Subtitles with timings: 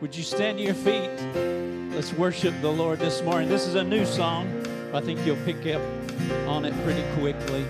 [0.00, 1.10] Would you stand to your feet?
[1.92, 3.48] Let's worship the Lord this morning.
[3.48, 4.46] This is a new song.
[4.94, 5.82] I think you'll pick up
[6.46, 7.66] on it pretty quickly.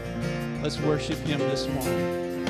[0.62, 2.45] Let's worship Him this morning.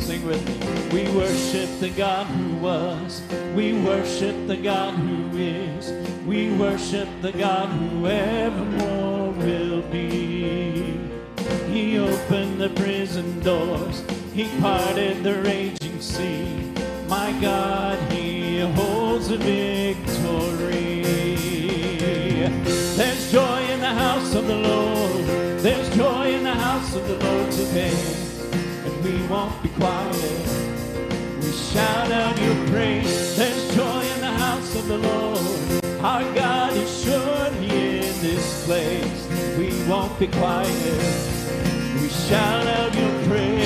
[0.00, 1.04] Sing with me.
[1.04, 3.20] We worship the God who was.
[3.54, 5.92] We worship the God who is.
[6.26, 10.35] We worship the God who evermore will be.
[11.76, 14.02] He opened the prison doors.
[14.32, 16.72] He parted the raging sea.
[17.06, 21.02] My God, He holds the victory.
[22.96, 25.26] There's joy in the house of the Lord.
[25.60, 28.00] There's joy in the house of the Lord today.
[28.86, 30.48] And we won't be quiet.
[31.42, 33.36] We shout out your praise.
[33.36, 35.84] There's joy in the house of the Lord.
[36.00, 39.28] Our God is surely in this place.
[39.58, 41.35] We won't be quiet.
[42.28, 43.62] Shout out your praise.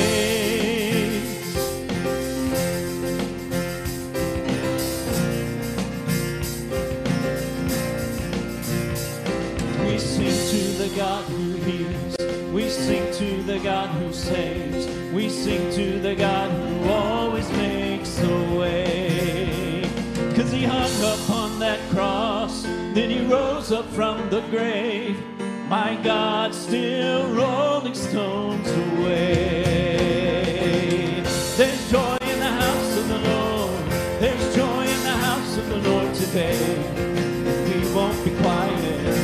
[9.82, 12.16] We sing to the God who heals.
[12.52, 14.86] We sing to the God who saves.
[15.10, 19.88] We sing to the God who always makes a way.
[20.36, 25.18] Cause he hung upon that cross, then he rose up from the grave.
[25.70, 30.52] My God, still rolling stones away.
[31.56, 33.84] There's joy in the house of the Lord.
[34.20, 36.58] There's joy in the house of the Lord today.
[37.68, 39.18] We won't be quiet.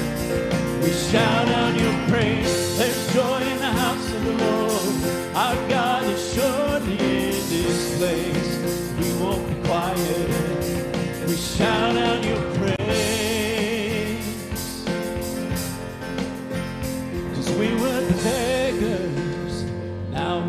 [0.82, 2.78] We shout out your praise.
[2.78, 4.94] There's joy in the house of the Lord.
[5.36, 8.58] Our God is surely in this place.
[8.98, 10.30] We won't be quiet.
[11.28, 12.74] We shout out your praise.
[17.58, 19.25] We were the beggars,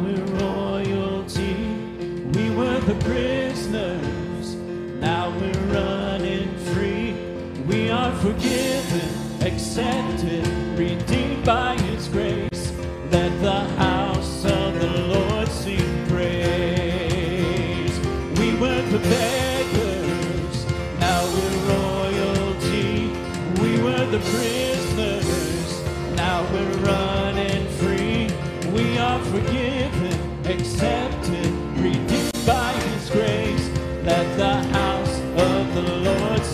[0.07, 1.55] we're royalty.
[2.33, 7.13] We were the prisoners, now we're running free.
[7.67, 9.09] We are forgiven,
[9.41, 10.46] accepted,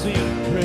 [0.04, 0.63] Lord sing praise.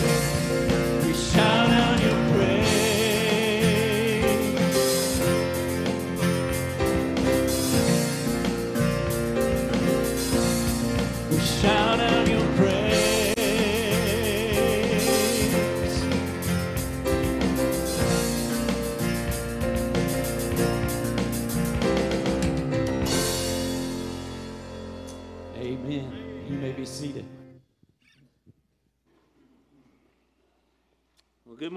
[0.00, 0.33] Quiet.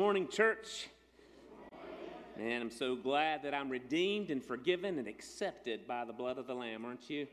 [0.08, 0.88] Morning, church.
[2.38, 6.48] Man, I'm so glad that I'm redeemed and forgiven and accepted by the blood of
[6.48, 7.28] the Lamb, aren't you?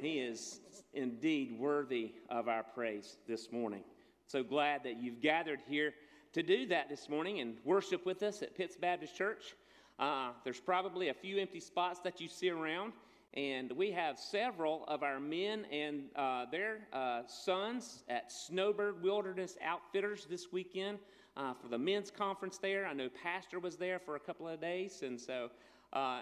[0.00, 0.58] He is
[0.92, 3.84] indeed worthy of our praise this morning.
[4.26, 5.94] So glad that you've gathered here
[6.32, 9.54] to do that this morning and worship with us at Pitts Baptist Church.
[10.00, 12.92] Uh, there's probably a few empty spots that you see around,
[13.34, 19.56] and we have several of our men and uh, their uh, sons at Snowbird Wilderness
[19.64, 20.98] Outfitters this weekend
[21.36, 22.86] uh, for the men's conference there.
[22.86, 25.50] I know Pastor was there for a couple of days, and so
[25.92, 26.20] uh, uh,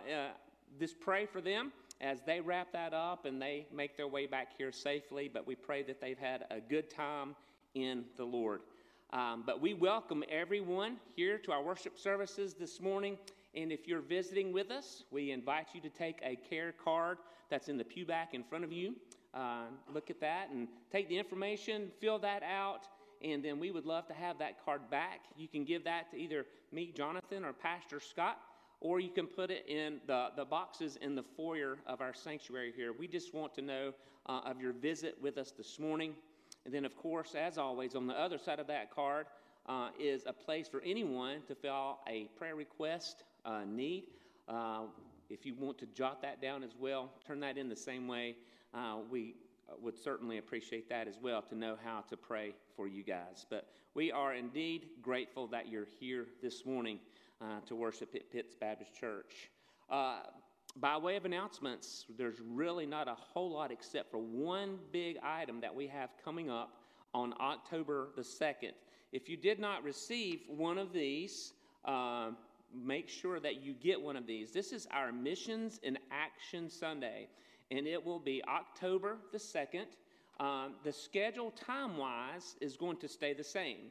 [0.79, 4.49] just pray for them as they wrap that up and they make their way back
[4.57, 5.31] here safely.
[5.33, 7.37] But we pray that they've had a good time
[7.75, 8.61] in the Lord.
[9.13, 13.19] Um, but we welcome everyone here to our worship services this morning.
[13.55, 17.19] And if you're visiting with us, we invite you to take a care card
[17.51, 18.95] that's in the pew back in front of you.
[19.35, 22.89] Uh, look at that and take the information, fill that out,
[23.25, 25.21] and then we would love to have that card back.
[25.37, 28.39] You can give that to either me, Jonathan, or Pastor Scott,
[28.81, 32.73] or you can put it in the, the boxes in the foyer of our sanctuary
[32.75, 32.93] here.
[32.93, 33.93] We just want to know
[34.27, 36.15] uh, of your visit with us this morning.
[36.65, 39.27] And then, of course, as always, on the other side of that card
[39.67, 44.05] uh, is a place for anyone to fill a prayer request uh, need.
[44.49, 44.83] Uh,
[45.31, 48.37] if you want to jot that down as well, turn that in the same way.
[48.75, 49.35] Uh, we
[49.81, 53.47] would certainly appreciate that as well to know how to pray for you guys.
[53.49, 56.99] But we are indeed grateful that you're here this morning
[57.41, 59.51] uh, to worship at Pitts Baptist Church.
[59.91, 60.21] Uh,
[60.77, 65.61] by way of announcements, there's really not a whole lot except for one big item
[65.61, 66.79] that we have coming up
[67.13, 68.73] on October the 2nd.
[69.13, 71.53] If you did not receive one of these,
[71.85, 72.31] uh,
[72.75, 74.53] make sure that you get one of these.
[74.53, 77.29] This is our Missions in Action Sunday,
[77.73, 79.87] and it will be October the 2nd.
[80.39, 83.91] Um, the schedule time wise is going to stay the same.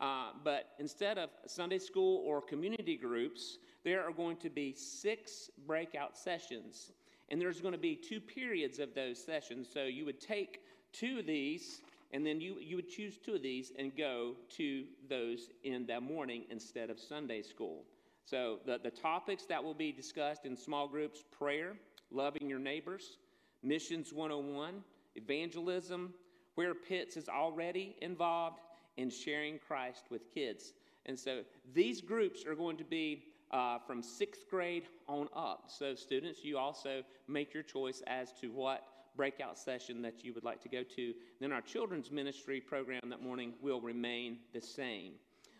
[0.00, 5.50] Uh, but instead of Sunday school or community groups, there are going to be six
[5.66, 6.92] breakout sessions.
[7.30, 9.68] And there's going to be two periods of those sessions.
[9.72, 10.60] So you would take
[10.92, 11.80] two of these,
[12.12, 16.00] and then you, you would choose two of these and go to those in the
[16.00, 17.84] morning instead of Sunday school.
[18.26, 21.76] So the, the topics that will be discussed in small groups prayer,
[22.12, 23.18] loving your neighbors,
[23.62, 24.82] missions 101,
[25.16, 26.12] evangelism,
[26.54, 28.60] where Pitts is already involved,
[28.96, 30.74] in sharing Christ with kids.
[31.06, 31.42] And so
[31.74, 35.64] these groups are going to be uh, from sixth grade on up.
[35.68, 38.84] So, students, you also make your choice as to what
[39.14, 41.12] breakout session that you would like to go to.
[41.40, 45.12] Then, our children's ministry program that morning will remain the same.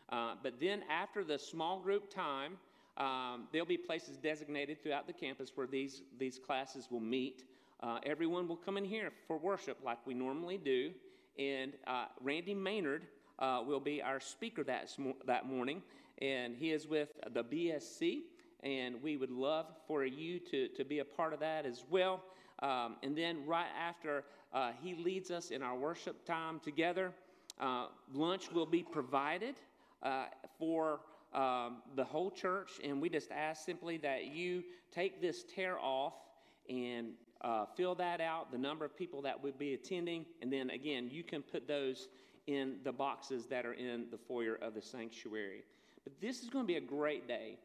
[0.08, 2.56] Uh, but then, after the small group time,
[2.96, 7.44] um, there'll be places designated throughout the campus where these, these classes will meet.
[7.82, 10.92] Uh, everyone will come in here for worship like we normally do.
[11.38, 13.06] And uh, Randy Maynard
[13.38, 14.90] uh, will be our speaker that,
[15.26, 15.82] that morning,
[16.20, 18.20] and he is with the BSC,
[18.62, 22.22] and we would love for you to, to be a part of that as well.
[22.62, 27.12] Um, and then, right after uh, he leads us in our worship time together,
[27.60, 29.56] uh, lunch will be provided
[30.02, 30.26] uh,
[30.58, 31.00] for
[31.34, 36.14] um, the whole church, and we just ask simply that you take this tear off
[36.68, 40.70] and uh, fill that out, the number of people that would be attending, and then
[40.70, 42.08] again, you can put those
[42.46, 45.62] in the boxes that are in the foyer of the sanctuary.
[46.04, 47.58] But this is going to be a great day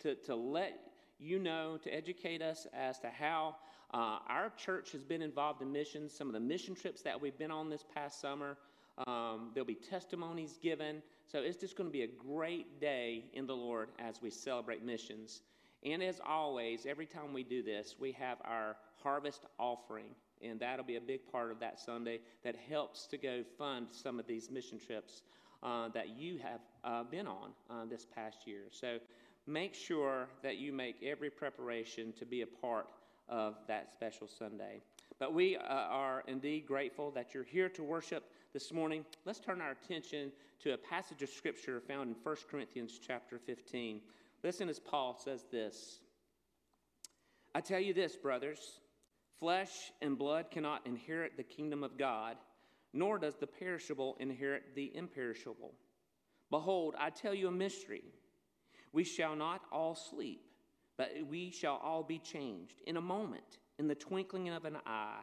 [0.00, 0.80] to, to let
[1.18, 3.56] you know, to educate us as to how
[3.92, 7.36] uh, our church has been involved in missions, some of the mission trips that we've
[7.38, 8.56] been on this past summer.
[9.06, 11.02] Um, there'll be testimonies given.
[11.30, 14.84] So it's just going to be a great day in the Lord as we celebrate
[14.84, 15.42] missions.
[15.84, 20.84] And as always, every time we do this, we have our harvest offering and that'll
[20.84, 24.50] be a big part of that Sunday that helps to go fund some of these
[24.50, 25.22] mission trips
[25.62, 28.62] uh, that you have uh, been on uh, this past year.
[28.70, 28.98] So
[29.46, 32.86] make sure that you make every preparation to be a part
[33.28, 34.80] of that special Sunday.
[35.18, 39.04] But we uh, are indeed grateful that you're here to worship this morning.
[39.24, 44.00] Let's turn our attention to a passage of scripture found in 1 Corinthians chapter 15.
[44.42, 46.00] Listen as Paul says this
[47.54, 48.80] I tell you this, brothers.
[49.38, 52.36] Flesh and blood cannot inherit the kingdom of God,
[52.92, 55.72] nor does the perishable inherit the imperishable.
[56.50, 58.02] Behold, I tell you a mystery.
[58.92, 60.42] We shall not all sleep,
[60.98, 65.20] but we shall all be changed in a moment, in the twinkling of an eye,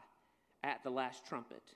[0.64, 1.76] at the last trumpet.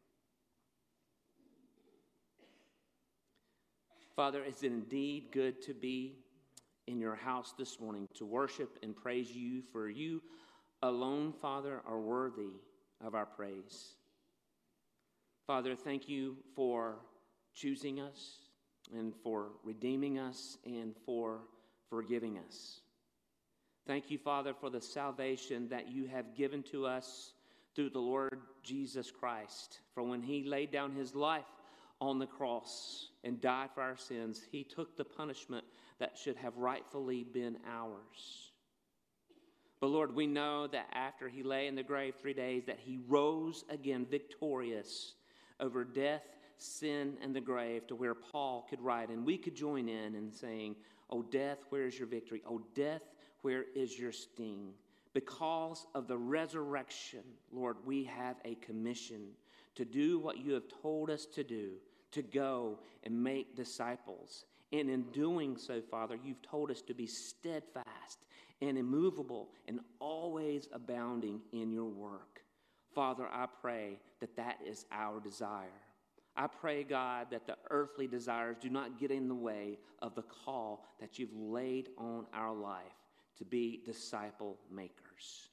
[4.21, 6.13] Father, it's indeed good to be
[6.85, 10.21] in your house this morning to worship and praise you, for you
[10.83, 12.53] alone, Father, are worthy
[13.03, 13.95] of our praise.
[15.47, 16.99] Father, thank you for
[17.55, 18.35] choosing us
[18.95, 21.39] and for redeeming us and for
[21.89, 22.81] forgiving us.
[23.87, 27.33] Thank you, Father, for the salvation that you have given to us
[27.75, 29.79] through the Lord Jesus Christ.
[29.95, 31.45] For when he laid down his life
[32.01, 35.63] on the cross and died for our sins, he took the punishment
[35.99, 38.51] that should have rightfully been ours.
[39.79, 42.99] But Lord, we know that after he lay in the grave three days, that he
[43.07, 45.13] rose again victorious
[45.59, 46.23] over death,
[46.57, 50.31] sin, and the grave to where Paul could write, and we could join in in
[50.31, 50.75] saying,
[51.09, 52.41] O death, where is your victory?
[52.47, 53.01] O death,
[53.41, 54.73] where is your sting?
[55.13, 59.29] Because of the resurrection, Lord, we have a commission
[59.75, 61.71] to do what you have told us to do,
[62.11, 64.45] to go and make disciples.
[64.71, 68.19] And in doing so, Father, you've told us to be steadfast
[68.61, 72.41] and immovable and always abounding in your work.
[72.93, 75.67] Father, I pray that that is our desire.
[76.35, 80.21] I pray, God, that the earthly desires do not get in the way of the
[80.21, 82.83] call that you've laid on our life
[83.37, 85.49] to be disciple makers.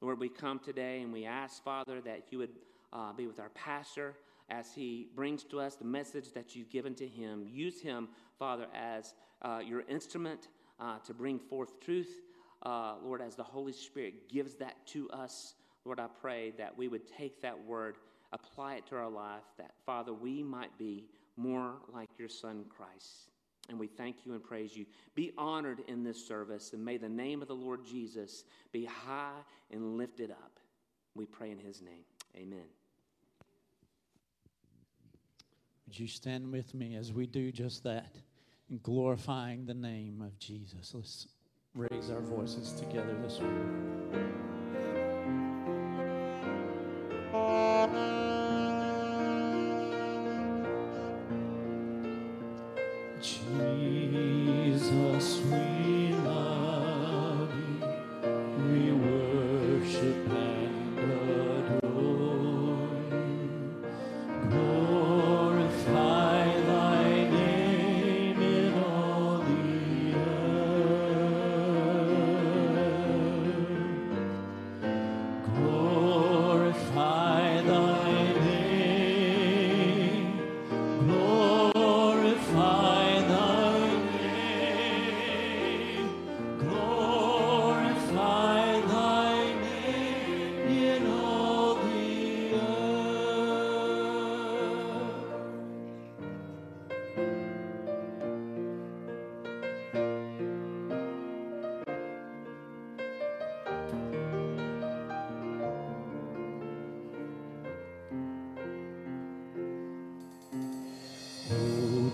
[0.00, 2.50] Lord, we come today and we ask, Father, that you would
[2.92, 4.14] uh, be with our pastor
[4.50, 7.46] as he brings to us the message that you've given to him.
[7.48, 10.48] Use him, Father, as uh, your instrument
[10.80, 12.20] uh, to bring forth truth.
[12.62, 15.54] Uh, Lord, as the Holy Spirit gives that to us,
[15.84, 17.96] Lord, I pray that we would take that word,
[18.32, 21.04] apply it to our life, that, Father, we might be
[21.36, 23.30] more like your Son, Christ.
[23.68, 24.84] And we thank you and praise you.
[25.14, 29.38] Be honored in this service, and may the name of the Lord Jesus be high
[29.70, 30.58] and lifted up.
[31.14, 32.04] We pray in his name.
[32.36, 32.79] Amen.
[35.90, 38.14] Would you stand with me as we do just that,
[38.70, 40.92] in glorifying the name of Jesus?
[40.94, 41.26] Let's
[41.74, 44.29] raise our voices together this morning.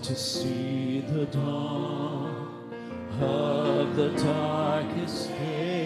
[0.07, 2.71] To see the dawn
[3.19, 5.76] of the darkest day,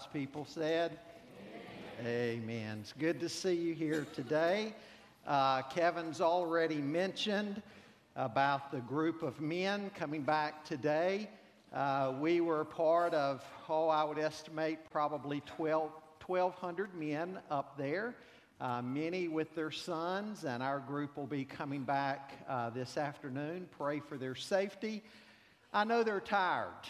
[0.00, 0.98] God's people said,
[2.06, 2.78] Amen.
[2.80, 4.72] It's good to see you here today.
[5.26, 7.60] Uh, Kevin's already mentioned
[8.16, 11.28] about the group of men coming back today.
[11.74, 15.90] Uh, we were part of, oh, I would estimate probably 12,
[16.26, 18.14] 1,200 men up there,
[18.58, 23.68] uh, many with their sons, and our group will be coming back uh, this afternoon.
[23.76, 25.02] Pray for their safety.
[25.74, 26.88] I know they're tired.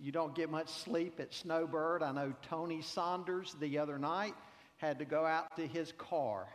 [0.00, 2.04] You don't get much sleep at Snowbird.
[2.04, 4.34] I know Tony Saunders the other night
[4.76, 6.46] had to go out to his car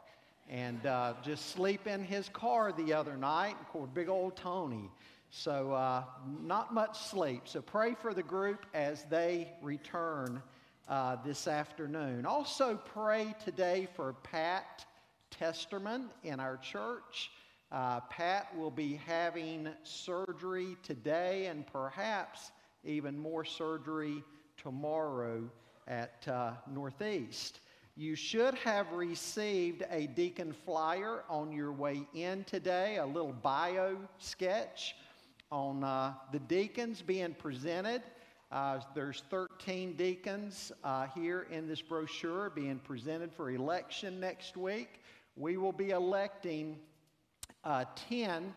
[0.49, 3.55] and uh, just sleep in his car the other night.
[3.59, 4.89] Of course, big old Tony.
[5.29, 6.03] So, uh,
[6.41, 7.41] not much sleep.
[7.45, 10.41] So, pray for the group as they return
[10.87, 12.25] uh, this afternoon.
[12.25, 14.85] Also, pray today for Pat
[15.31, 17.31] Testerman in our church.
[17.71, 22.51] Uh, Pat will be having surgery today and perhaps
[22.83, 24.23] even more surgery
[24.57, 25.43] tomorrow
[25.87, 27.59] at uh, Northeast.
[27.95, 33.97] You should have received a deacon flyer on your way in today, a little bio
[34.17, 34.95] sketch
[35.51, 38.01] on uh, the deacons being presented.
[38.51, 45.01] Uh, there's 13 deacons uh, here in this brochure being presented for election next week.
[45.35, 46.77] We will be electing
[47.63, 48.53] uh, 10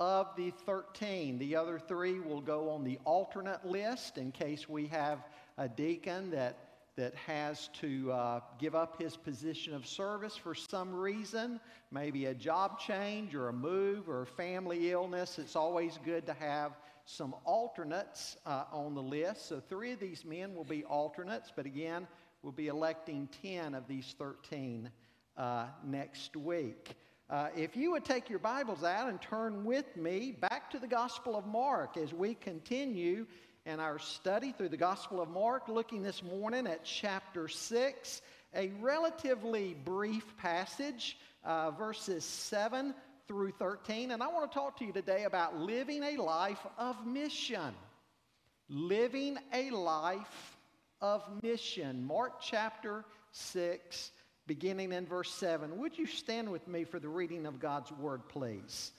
[0.00, 1.38] of the 13.
[1.38, 5.18] The other three will go on the alternate list in case we have
[5.58, 10.94] a deacon that, that has to uh, give up his position of service for some
[10.94, 11.60] reason,
[11.92, 15.38] maybe a job change or a move or a family illness.
[15.38, 16.72] It's always good to have
[17.04, 19.48] some alternates uh, on the list.
[19.48, 22.06] So, three of these men will be alternates, but again,
[22.42, 24.90] we'll be electing 10 of these 13
[25.36, 26.96] uh, next week.
[27.30, 30.88] Uh, if you would take your Bibles out and turn with me back to the
[30.88, 33.24] Gospel of Mark as we continue
[33.64, 38.22] in our study through the Gospel of Mark, looking this morning at chapter 6,
[38.56, 42.92] a relatively brief passage, uh, verses 7
[43.28, 44.10] through 13.
[44.10, 47.76] And I want to talk to you today about living a life of mission.
[48.68, 50.56] Living a life
[51.00, 52.04] of mission.
[52.04, 54.10] Mark chapter 6
[54.50, 55.78] beginning in verse 7.
[55.78, 58.90] Would you stand with me for the reading of God's word, please?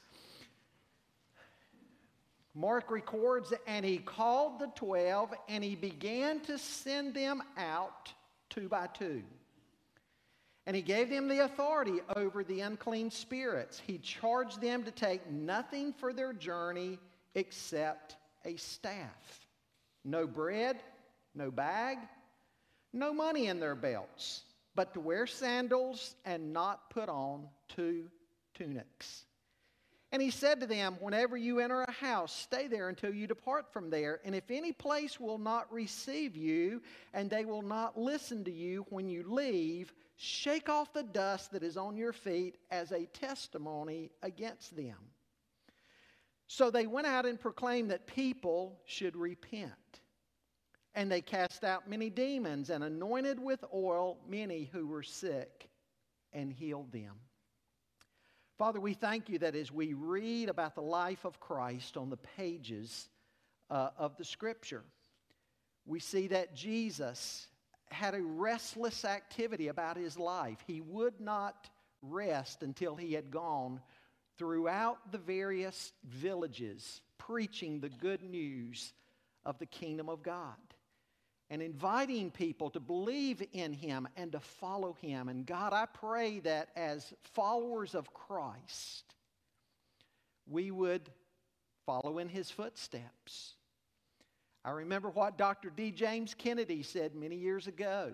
[2.56, 8.14] Mark records, and he called the twelve, and he began to send them out
[8.50, 9.24] two by two.
[10.66, 13.82] And he gave them the authority over the unclean spirits.
[13.86, 16.98] He charged them to take nothing for their journey
[17.36, 19.42] except a staff.
[20.06, 20.78] No bread,
[21.36, 21.98] no bag,
[22.94, 24.44] no money in their belts
[24.76, 28.10] but to wear sandals and not put on two
[28.54, 29.26] tunics.
[30.14, 33.72] And he said to them, Whenever you enter a house, stay there until you depart
[33.72, 34.20] from there.
[34.26, 36.82] And if any place will not receive you,
[37.14, 41.64] and they will not listen to you when you leave, shake off the dust that
[41.64, 44.98] is on your feet as a testimony against them.
[46.48, 49.91] So they went out and proclaimed that people should repent.
[50.94, 55.70] And they cast out many demons and anointed with oil many who were sick
[56.34, 57.14] and healed them.
[58.58, 62.18] Father, we thank you that as we read about the life of Christ on the
[62.18, 63.10] pages
[63.70, 64.84] uh, of the Scripture,
[65.86, 67.48] we see that Jesus
[67.90, 70.60] had a restless activity about his life.
[70.68, 71.70] He would not
[72.02, 73.82] rest until he had gone
[74.38, 78.94] throughout the various villages preaching the good news
[79.46, 80.56] of the kingdom of God
[81.52, 85.28] and inviting people to believe in him and to follow him.
[85.28, 89.04] And God, I pray that as followers of Christ,
[90.50, 91.10] we would
[91.86, 93.56] follow in his footsteps.
[94.64, 95.70] I remember what Dr.
[95.70, 95.92] D.
[95.92, 98.14] James Kennedy said many years ago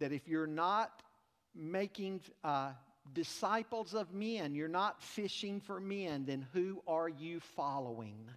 [0.00, 1.04] that if you're not
[1.54, 2.70] making uh,
[3.12, 8.28] disciples of men, you're not fishing for men, then who are you following?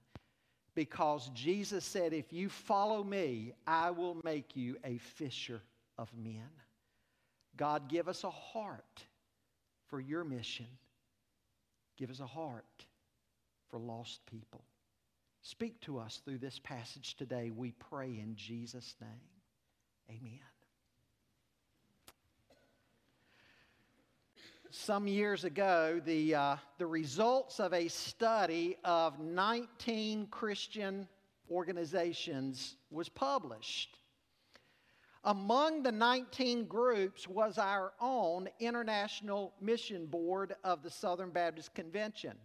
[0.80, 5.62] Because Jesus said, If you follow me, I will make you a fisher
[5.98, 6.50] of men.
[7.58, 9.04] God, give us a heart
[9.90, 10.68] for your mission.
[11.98, 12.86] Give us a heart
[13.70, 14.64] for lost people.
[15.42, 20.18] Speak to us through this passage today, we pray in Jesus' name.
[20.18, 20.59] Amen.
[24.72, 31.08] Some years ago, the, uh, the results of a study of 19 Christian
[31.50, 33.98] organizations was published.
[35.24, 42.38] Among the 19 groups was our own International Mission Board of the Southern Baptist Convention.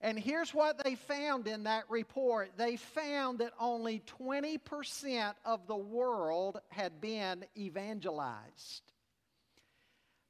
[0.00, 5.76] And here's what they found in that report they found that only 20% of the
[5.76, 8.82] world had been evangelized.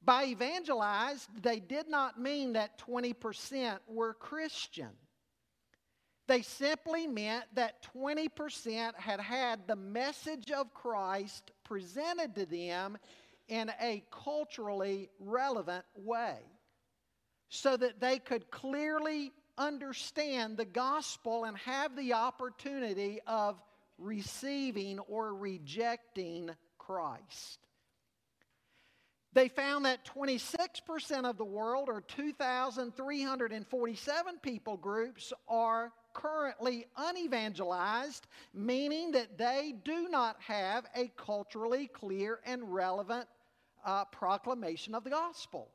[0.07, 4.91] By evangelized, they did not mean that 20% were Christian.
[6.29, 12.99] They simply meant that 20% had had the message of Christ presented to them
[13.49, 16.39] in a culturally relevant way
[17.49, 23.61] so that they could clearly understand the gospel and have the opportunity of
[23.99, 27.66] receiving or rejecting Christ.
[29.37, 39.11] They found that 26% of the world, or 2,347 people groups, are currently unevangelized, meaning
[39.11, 43.29] that they do not have a culturally clear and relevant
[43.85, 45.69] uh, proclamation of the gospel.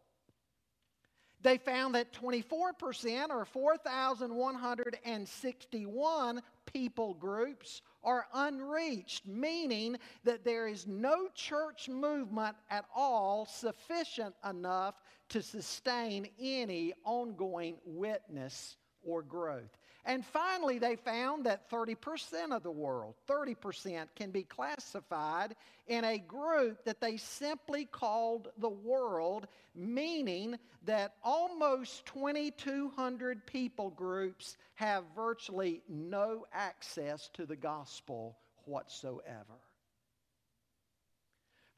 [1.44, 6.42] They found that 24%, or 4,161
[6.74, 14.96] people groups, are unreached, meaning that there is no church movement at all sufficient enough
[15.30, 19.78] to sustain any ongoing witness or growth.
[20.06, 25.56] And finally, they found that 30% of the world, 30%, can be classified
[25.88, 34.58] in a group that they simply called the world, meaning that almost 2,200 people groups
[34.74, 39.60] have virtually no access to the gospel whatsoever.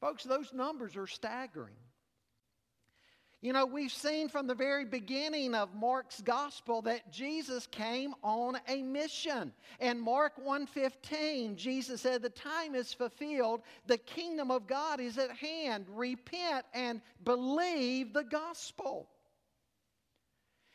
[0.00, 1.76] Folks, those numbers are staggering.
[3.44, 8.58] You know, we've seen from the very beginning of Mark's gospel that Jesus came on
[8.68, 9.52] a mission.
[9.80, 15.30] In Mark 1:15, Jesus said, "The time is fulfilled, the kingdom of God is at
[15.30, 15.84] hand.
[15.90, 19.10] Repent and believe the gospel."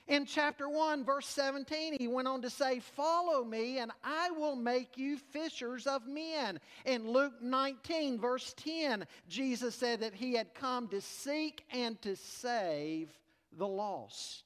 [0.09, 4.55] In chapter 1, verse 17, he went on to say, Follow me, and I will
[4.55, 6.59] make you fishers of men.
[6.85, 12.15] In Luke 19, verse 10, Jesus said that he had come to seek and to
[12.15, 13.15] save
[13.55, 14.45] the lost.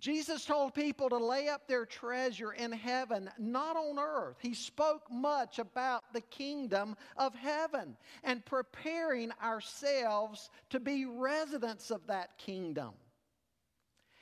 [0.00, 4.38] Jesus told people to lay up their treasure in heaven, not on earth.
[4.40, 12.06] He spoke much about the kingdom of heaven and preparing ourselves to be residents of
[12.08, 12.90] that kingdom.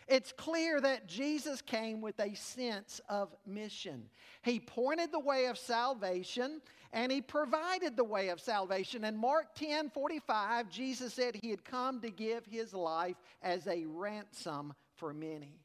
[0.08, 4.04] It's clear that Jesus came with a sense of mission.
[4.42, 9.04] He pointed the way of salvation and he provided the way of salvation.
[9.04, 13.84] In Mark 10 45, Jesus said he had come to give his life as a
[13.84, 15.60] ransom for many.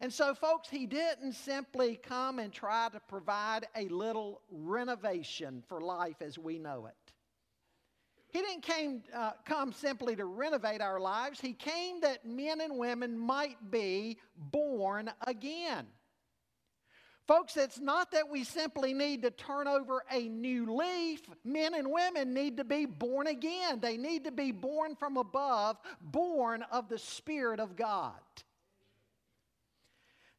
[0.00, 5.80] And so, folks, he didn't simply come and try to provide a little renovation for
[5.80, 6.94] life as we know it.
[8.32, 11.40] He didn't came, uh, come simply to renovate our lives.
[11.40, 15.86] He came that men and women might be born again.
[17.26, 21.20] Folks, it's not that we simply need to turn over a new leaf.
[21.44, 23.78] Men and women need to be born again.
[23.80, 28.14] They need to be born from above, born of the Spirit of God.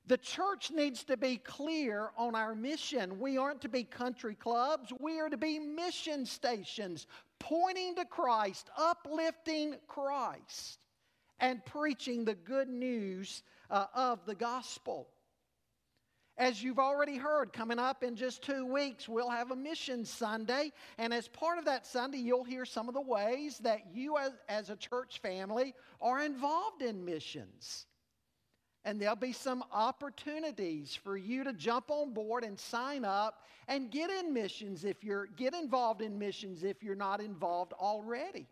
[0.08, 3.20] The church needs to be clear on our mission.
[3.20, 7.08] We aren't to be country clubs, we are to be mission stations,
[7.42, 10.80] pointing to Christ, uplifting Christ,
[11.40, 15.08] and preaching the good news uh, of the gospel.
[16.38, 20.72] As you've already heard, coming up in just two weeks, we'll have a mission Sunday.
[20.98, 24.32] And as part of that Sunday, you'll hear some of the ways that you, as,
[24.48, 27.86] as a church family, are involved in missions.
[28.84, 33.92] And there'll be some opportunities for you to jump on board and sign up and
[33.92, 38.48] get in missions if you're get involved in missions if you're not involved already.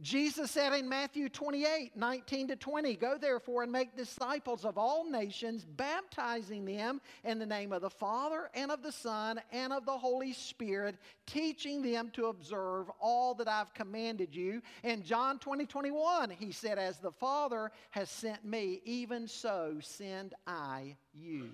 [0.00, 5.10] Jesus said in Matthew 28 19 to 20, Go therefore and make disciples of all
[5.10, 9.84] nations, baptizing them in the name of the Father and of the Son and of
[9.84, 14.62] the Holy Spirit, teaching them to observe all that I've commanded you.
[14.84, 20.34] In John 20 21, he said, As the Father has sent me, even so send
[20.46, 21.50] I you.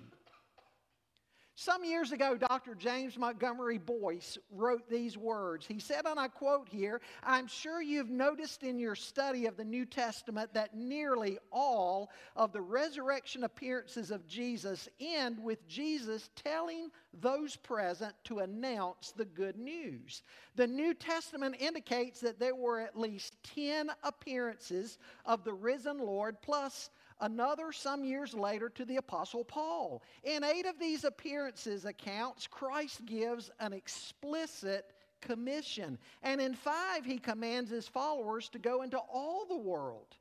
[1.57, 2.75] Some years ago, Dr.
[2.75, 5.65] James Montgomery Boice wrote these words.
[5.65, 9.63] He said, and I quote here I'm sure you've noticed in your study of the
[9.63, 16.89] New Testament that nearly all of the resurrection appearances of Jesus end with Jesus telling
[17.13, 20.23] those present to announce the good news.
[20.57, 26.41] The New Testament indicates that there were at least 10 appearances of the risen Lord,
[26.41, 26.89] plus
[27.21, 30.03] another some years later to the Apostle Paul.
[30.23, 35.97] In eight of these appearances accounts, Christ gives an explicit commission.
[36.23, 40.15] And in five, he commands his followers to go into all the world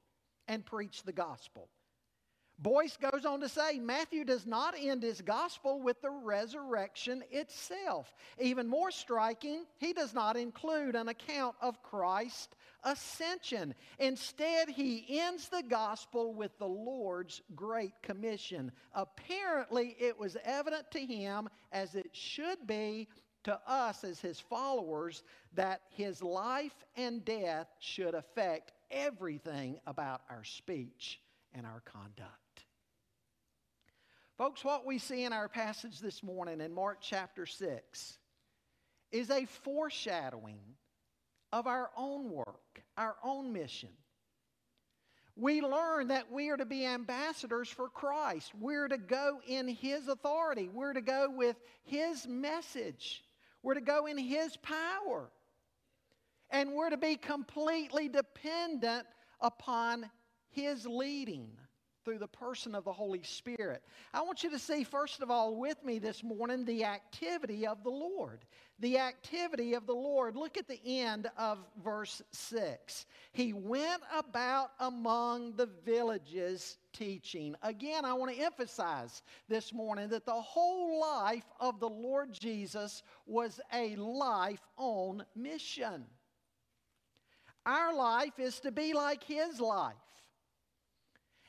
[0.49, 1.69] and preach the gospel.
[2.59, 8.15] Boice goes on to say Matthew does not end his gospel with the resurrection itself.
[8.41, 13.75] Even more striking, he does not include an account of Christ's ascension.
[13.99, 18.71] Instead, he ends the gospel with the Lord's great commission.
[18.95, 23.09] Apparently, it was evident to him, as it should be
[23.43, 25.23] to us as his followers,
[25.55, 31.21] that his life and death should affect everything about our speech
[31.53, 32.44] and our conduct.
[34.37, 38.19] Folks, what we see in our passage this morning in Mark chapter 6
[39.13, 40.59] is a foreshadowing
[41.53, 43.91] of our own work, our own mission.
[45.37, 48.51] We learn that we are to be ambassadors for Christ.
[48.59, 50.69] We're to go in His authority.
[50.69, 53.23] We're to go with His message.
[53.63, 55.31] We're to go in His power.
[56.51, 59.07] And we're to be completely dependent
[59.41, 60.11] upon
[60.51, 61.53] His leading
[62.05, 63.83] through the person of the Holy Spirit.
[64.13, 67.83] I want you to see, first of all, with me this morning, the activity of
[67.83, 68.45] the Lord.
[68.81, 70.37] The activity of the Lord.
[70.37, 73.07] Look at the end of verse 6.
[73.33, 77.55] He went about among the villages teaching.
[77.63, 83.03] Again, I want to emphasize this morning that the whole life of the Lord Jesus
[83.27, 86.05] was a life on mission.
[87.67, 89.95] Our life is to be like His life.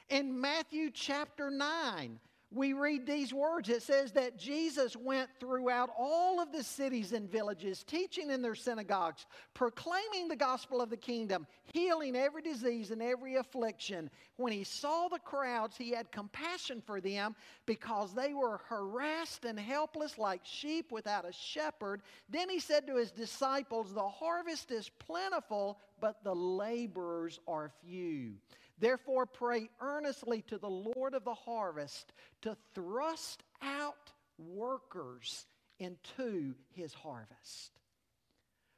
[0.10, 2.20] In Matthew chapter 9,
[2.52, 3.70] we read these words.
[3.70, 8.56] It says that Jesus went throughout all of the cities and villages, teaching in their
[8.56, 14.10] synagogues, proclaiming the gospel of the kingdom, healing every disease and every affliction.
[14.38, 19.60] When he saw the crowds, he had compassion for them because they were harassed and
[19.60, 22.04] helpless like sheep without a shepherd.
[22.30, 28.36] Then he said to his disciples, The harvest is plentiful, but the laborers are few.
[28.77, 35.45] Therefore, pray earnestly to the Lord of the harvest to thrust out workers
[35.79, 37.71] into his harvest.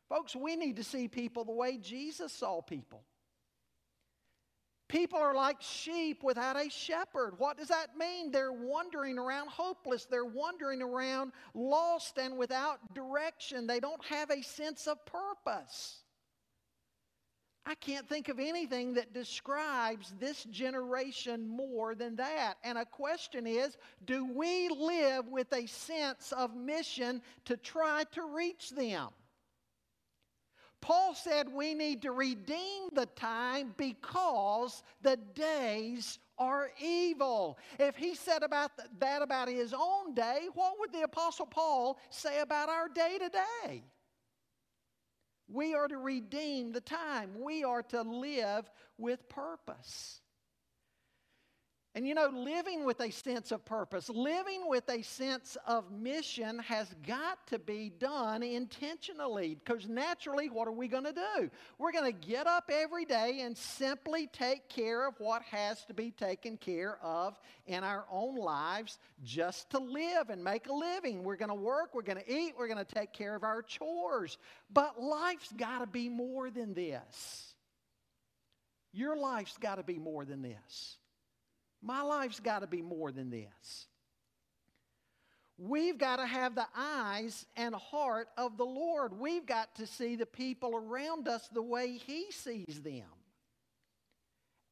[0.10, 3.04] Folks, we need to see people the way Jesus saw people.
[4.88, 7.34] People are like sheep without a shepherd.
[7.40, 8.32] What does that mean?
[8.32, 10.06] They're wandering around hopeless.
[10.06, 13.68] They're wandering around lost and without direction.
[13.68, 16.04] They don't have a sense of purpose.
[17.68, 22.54] I can't think of anything that describes this generation more than that.
[22.64, 23.76] And a question is
[24.06, 29.10] do we live with a sense of mission to try to reach them?
[30.80, 37.58] Paul said we need to redeem the time because the days are evil.
[37.80, 42.40] If he said about that about his own day, what would the apostle Paul say
[42.40, 43.84] about our day today?
[45.48, 47.42] We are to redeem the time.
[47.42, 50.20] We are to live with purpose.
[51.98, 56.60] And you know, living with a sense of purpose, living with a sense of mission
[56.60, 59.56] has got to be done intentionally.
[59.56, 61.50] Because naturally, what are we going to do?
[61.80, 65.96] We're going to get up every day and simply take care of what has to
[65.96, 71.24] be taken care of in our own lives just to live and make a living.
[71.24, 73.64] We're going to work, we're going to eat, we're going to take care of our
[73.64, 74.38] chores.
[74.72, 77.56] But life's got to be more than this.
[78.94, 81.00] Your life's got to be more than this.
[81.82, 83.88] My life's got to be more than this.
[85.58, 89.20] We've got to have the eyes and heart of the Lord.
[89.20, 93.04] We've got to see the people around us the way He sees them.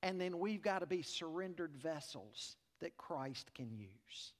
[0.03, 4.33] And then we've got to be surrendered vessels that Christ can use.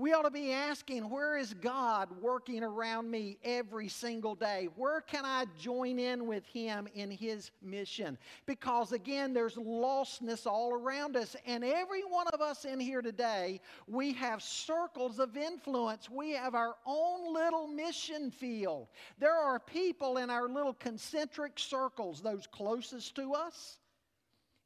[0.00, 4.70] We ought to be asking, where is God working around me every single day?
[4.76, 8.16] Where can I join in with Him in His mission?
[8.46, 11.36] Because again, there's lostness all around us.
[11.46, 16.08] And every one of us in here today, we have circles of influence.
[16.08, 18.88] We have our own little mission field.
[19.18, 23.76] There are people in our little concentric circles, those closest to us,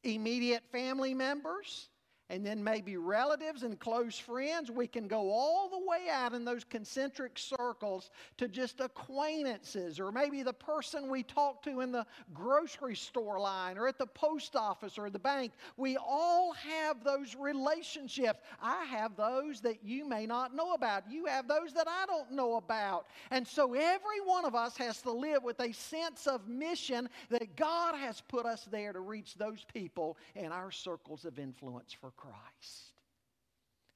[0.05, 1.89] immediate family members
[2.31, 4.71] and then maybe relatives and close friends.
[4.71, 10.11] We can go all the way out in those concentric circles to just acquaintances, or
[10.11, 14.57] maybe the person we talk to in the grocery store line, or at the post
[14.57, 15.53] office, or the bank.
[15.77, 18.41] We all have those relationships.
[18.63, 21.11] I have those that you may not know about.
[21.11, 23.07] You have those that I don't know about.
[23.31, 27.55] And so every one of us has to live with a sense of mission that
[27.57, 32.13] God has put us there to reach those people in our circles of influence for
[32.17, 32.93] Christ.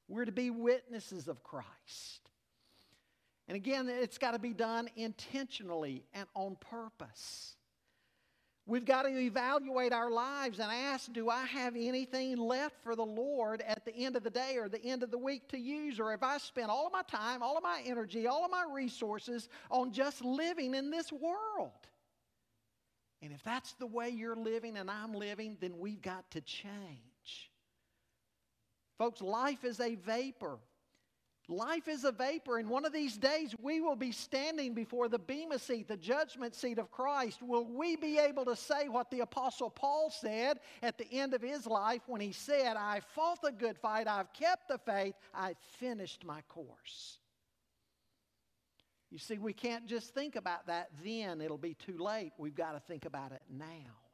[0.09, 2.31] We're to be witnesses of Christ.
[3.47, 7.57] And again, it's got to be done intentionally and on purpose.
[8.67, 13.05] We've got to evaluate our lives and ask Do I have anything left for the
[13.05, 15.99] Lord at the end of the day or the end of the week to use?
[15.99, 18.67] Or have I spent all of my time, all of my energy, all of my
[18.71, 21.71] resources on just living in this world?
[23.23, 27.08] And if that's the way you're living and I'm living, then we've got to change.
[28.99, 30.59] Folks, life is a vapor.
[31.51, 35.19] Life is a vapor, and one of these days we will be standing before the
[35.19, 37.43] Bema seat, the judgment seat of Christ.
[37.43, 41.41] Will we be able to say what the Apostle Paul said at the end of
[41.41, 45.57] his life when he said, I fought the good fight, I've kept the faith, I've
[45.79, 47.19] finished my course?
[49.11, 52.33] You see, we can't just think about that then, it'll be too late.
[52.37, 54.08] We've got to think about it now.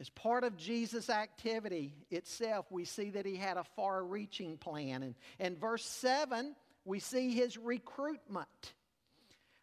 [0.00, 5.02] As part of Jesus' activity itself, we see that he had a far reaching plan.
[5.02, 8.74] And in verse 7, we see his recruitment.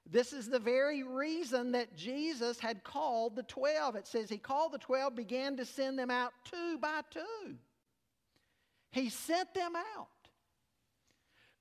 [0.09, 3.95] This is the very reason that Jesus had called the 12.
[3.95, 7.55] It says he called the 12, began to send them out two by two.
[8.91, 10.07] He sent them out.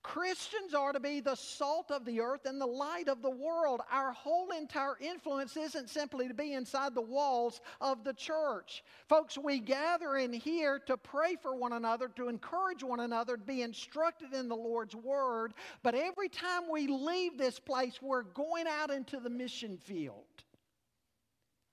[0.02, 3.82] Christians are to be the salt of the earth and the light of the world.
[3.90, 8.82] Our whole entire influence isn't simply to be inside the walls of the church.
[9.08, 13.44] Folks, we gather in here to pray for one another, to encourage one another, to
[13.44, 15.52] be instructed in the Lord's word.
[15.82, 20.24] But every time we leave this place, we're going out into the mission field.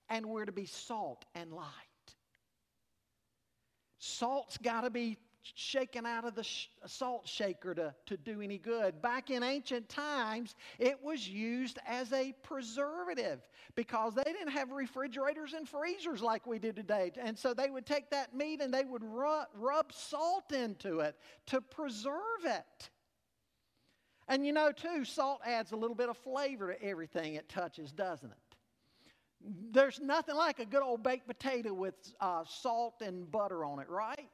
[0.09, 1.65] And we're to be salt and light.
[3.99, 5.17] Salt's got to be
[5.55, 9.01] shaken out of the sh- salt shaker to, to do any good.
[9.01, 15.53] Back in ancient times, it was used as a preservative because they didn't have refrigerators
[15.53, 17.11] and freezers like we do today.
[17.21, 21.15] And so they would take that meat and they would rub, rub salt into it
[21.47, 22.89] to preserve it.
[24.27, 27.91] And you know, too, salt adds a little bit of flavor to everything it touches,
[27.91, 28.37] doesn't it?
[29.71, 33.89] There's nothing like a good old baked potato with uh, salt and butter on it,
[33.89, 34.29] right?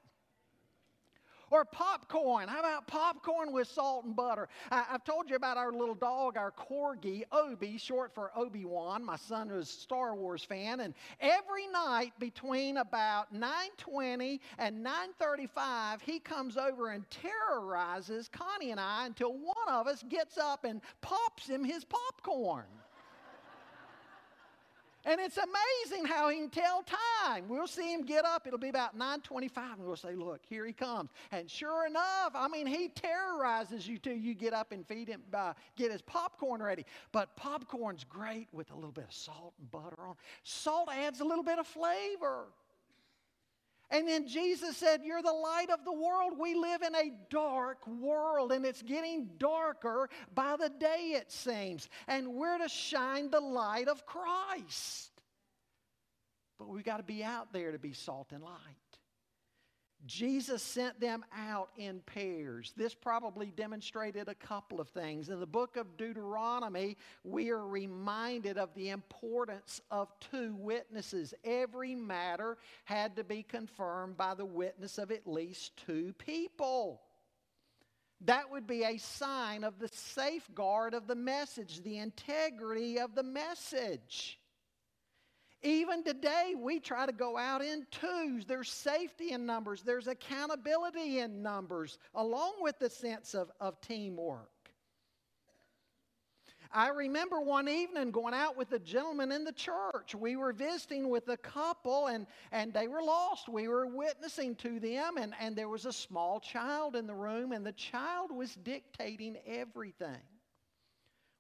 [1.54, 2.48] Or popcorn.
[2.48, 4.50] How about popcorn with salt and butter?
[4.72, 9.06] I, have told you about our little dog, our corgi, Obi, short for Obi Wan.
[9.06, 16.02] My son was a Star Wars fan, and every night between about 9:20 and 9:35,
[16.02, 20.82] he comes over and terrorizes Connie and I until one of us gets up and
[21.02, 22.66] pops him his popcorn.
[25.06, 27.48] And it's amazing how he can tell time.
[27.50, 28.48] We'll see him get up.
[28.48, 32.48] It'll be about 9:25, and we'll say, "Look, here he comes." And sure enough, I
[32.48, 36.64] mean, he terrorizes you till you get up and feed him, uh, get his popcorn
[36.64, 36.86] ready.
[37.12, 40.16] But popcorn's great with a little bit of salt and butter on.
[40.44, 42.48] Salt adds a little bit of flavor.
[43.92, 46.34] And then Jesus said, You're the light of the world.
[46.40, 51.88] We live in a dark world, and it's getting darker by the day, it seems.
[52.08, 55.12] And we're to shine the light of Christ.
[56.58, 58.83] But we've got to be out there to be salt and light.
[60.06, 62.74] Jesus sent them out in pairs.
[62.76, 65.30] This probably demonstrated a couple of things.
[65.30, 71.34] In the book of Deuteronomy, we are reminded of the importance of two witnesses.
[71.44, 77.02] Every matter had to be confirmed by the witness of at least two people.
[78.26, 83.24] That would be a sign of the safeguard of the message, the integrity of the
[83.24, 84.40] message.
[85.64, 88.46] Even today, we try to go out in twos.
[88.46, 94.50] There's safety in numbers, there's accountability in numbers, along with the sense of, of teamwork.
[96.76, 100.16] I remember one evening going out with a gentleman in the church.
[100.16, 103.48] We were visiting with a couple and, and they were lost.
[103.48, 107.52] We were witnessing to them, and, and there was a small child in the room,
[107.52, 110.18] and the child was dictating everything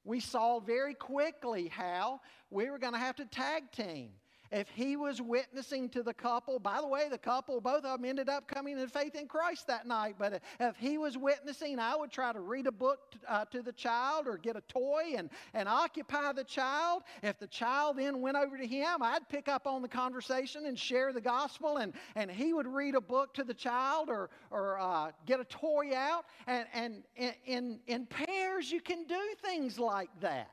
[0.03, 4.11] we saw very quickly how we were going to have to tag team.
[4.53, 8.05] If he was witnessing to the couple, by the way, the couple, both of them
[8.05, 11.95] ended up coming to faith in Christ that night, but if he was witnessing, I
[11.95, 15.15] would try to read a book to, uh, to the child or get a toy
[15.17, 17.01] and, and occupy the child.
[17.23, 20.77] If the child then went over to him, I'd pick up on the conversation and
[20.77, 24.79] share the gospel, and, and he would read a book to the child or, or
[24.79, 26.25] uh, get a toy out.
[26.45, 27.03] And, and
[27.45, 30.49] in, in pairs, you can do things like that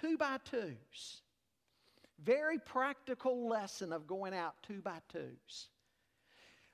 [0.00, 1.22] two by twos.
[2.24, 5.68] Very practical lesson of going out two by twos.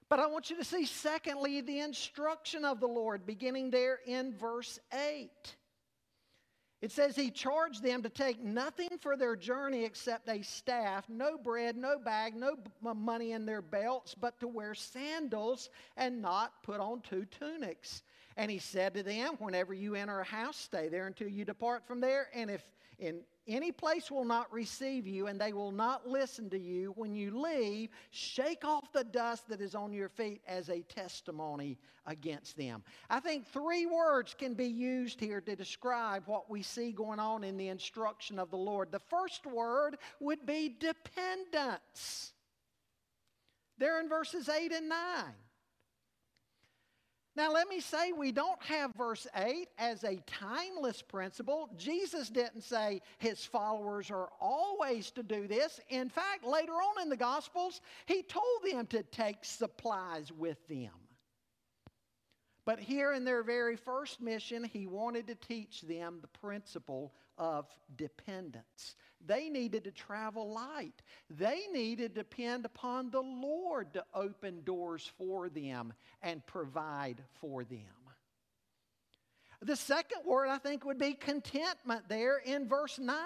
[0.09, 4.35] But I want you to see, secondly, the instruction of the Lord beginning there in
[4.37, 5.31] verse 8.
[6.85, 11.39] It says, He charged them to take nothing for their journey except a staff, no
[11.39, 16.81] bread, no bag, no money in their belts, but to wear sandals and not put
[16.81, 18.03] on two tunics.
[18.37, 21.87] And he said to them, Whenever you enter a house, stay there until you depart
[21.87, 22.29] from there.
[22.35, 22.63] And if
[23.05, 26.93] in any place will not receive you, and they will not listen to you.
[26.97, 31.79] When you leave, shake off the dust that is on your feet as a testimony
[32.07, 32.83] against them.
[33.11, 37.45] I think three words can be used here to describe what we see going on
[37.45, 38.91] in the instruction of the Lord.
[38.91, 42.33] The first word would be dependence.
[43.77, 44.99] There in verses 8 and 9.
[47.37, 51.69] Now, let me say, we don't have verse 8 as a timeless principle.
[51.77, 55.81] Jesus didn't say his followers are always to do this.
[55.89, 60.93] In fact, later on in the Gospels, he told them to take supplies with them.
[62.65, 67.67] But here in their very first mission, he wanted to teach them the principle of
[67.97, 68.95] dependence.
[69.27, 71.03] They needed to travel light.
[71.31, 77.65] They needed to depend upon the Lord to open doors for them and provide for
[77.65, 77.81] them.
[79.63, 83.17] The second word I think would be contentment there in verse 9.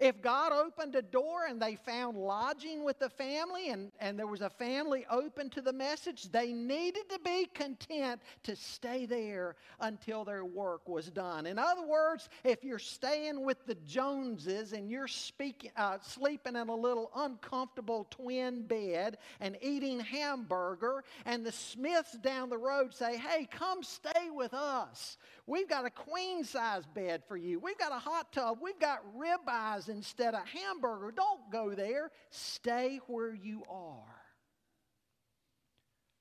[0.00, 4.28] If God opened a door and they found lodging with the family and, and there
[4.28, 9.56] was a family open to the message, they needed to be content to stay there
[9.80, 11.46] until their work was done.
[11.46, 16.68] In other words, if you're staying with the Joneses and you're speaking, uh, sleeping in
[16.68, 23.16] a little uncomfortable twin bed and eating hamburger, and the Smiths down the road say,
[23.16, 25.16] Hey, come stay with us.
[25.48, 27.58] We've got a queen size bed for you.
[27.58, 28.58] We've got a hot tub.
[28.60, 31.10] We've got ribeyes instead of hamburger.
[31.10, 32.10] Don't go there.
[32.28, 34.04] Stay where you are.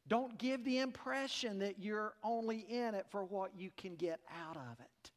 [0.07, 4.55] Don't give the impression that you're only in it for what you can get out
[4.55, 5.11] of it.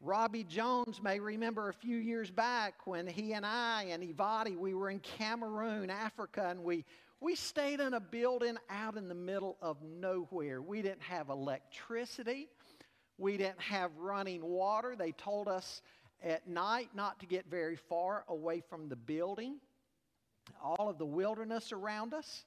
[0.00, 4.72] Robbie Jones may remember a few years back when he and I and Ivadi, we
[4.72, 6.84] were in Cameroon, Africa, and we
[7.20, 10.62] we stayed in a building out in the middle of nowhere.
[10.62, 12.48] We didn't have electricity.
[13.18, 14.94] We didn't have running water.
[14.96, 15.82] They told us
[16.22, 19.56] at night not to get very far away from the building,
[20.62, 22.44] all of the wilderness around us.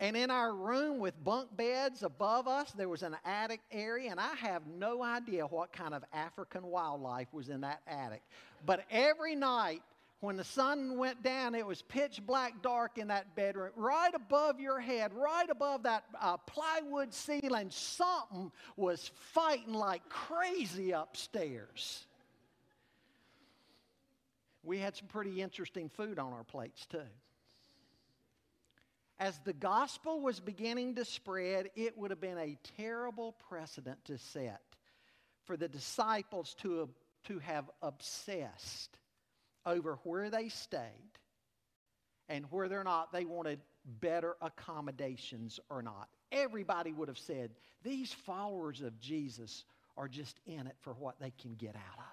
[0.00, 4.18] And in our room with bunk beds above us, there was an attic area, and
[4.18, 8.22] I have no idea what kind of African wildlife was in that attic.
[8.64, 9.82] But every night,
[10.20, 13.70] when the sun went down, it was pitch black dark in that bedroom.
[13.74, 20.90] Right above your head, right above that uh, plywood ceiling, something was fighting like crazy
[20.90, 22.04] upstairs.
[24.62, 26.98] We had some pretty interesting food on our plates, too.
[29.18, 34.18] As the gospel was beginning to spread, it would have been a terrible precedent to
[34.18, 34.60] set
[35.44, 36.90] for the disciples to,
[37.24, 38.99] to have obsessed
[39.66, 41.18] over where they stayed
[42.28, 43.60] and whether or not they wanted
[44.00, 46.08] better accommodations or not.
[46.32, 47.50] Everybody would have said,
[47.82, 49.64] these followers of Jesus
[49.96, 52.09] are just in it for what they can get out of.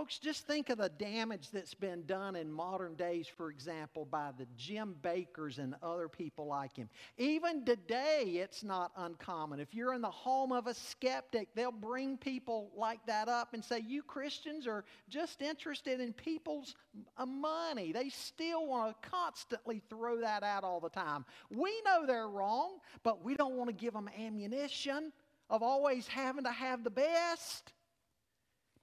[0.00, 4.30] Folks, just think of the damage that's been done in modern days, for example, by
[4.38, 6.88] the Jim Bakkers and other people like him.
[7.18, 9.60] Even today, it's not uncommon.
[9.60, 13.62] If you're in the home of a skeptic, they'll bring people like that up and
[13.62, 16.76] say, You Christians are just interested in people's
[17.18, 17.92] uh, money.
[17.92, 21.26] They still want to constantly throw that out all the time.
[21.50, 25.12] We know they're wrong, but we don't want to give them ammunition
[25.50, 27.74] of always having to have the best.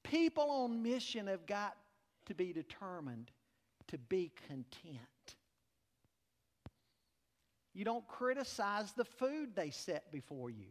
[0.10, 1.76] People on mission have got
[2.28, 3.30] to be determined
[3.88, 5.02] to be content.
[7.74, 10.68] You don't criticize the food they set before you.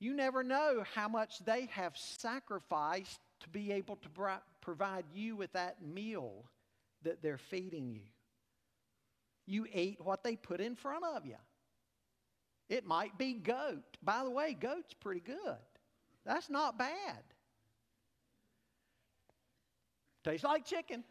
[0.00, 4.08] You never know how much they have sacrificed to be able to
[4.60, 6.44] provide you with that meal
[7.02, 8.02] that they're feeding you.
[9.46, 11.36] You eat what they put in front of you.
[12.68, 13.96] It might be goat.
[14.02, 15.56] By the way, goat's pretty good.
[16.26, 17.22] That's not bad.
[20.28, 21.04] Tastes like chicken.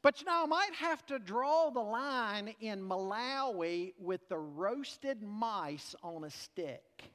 [0.00, 5.22] But you know, I might have to draw the line in Malawi with the roasted
[5.22, 7.12] mice on a stick.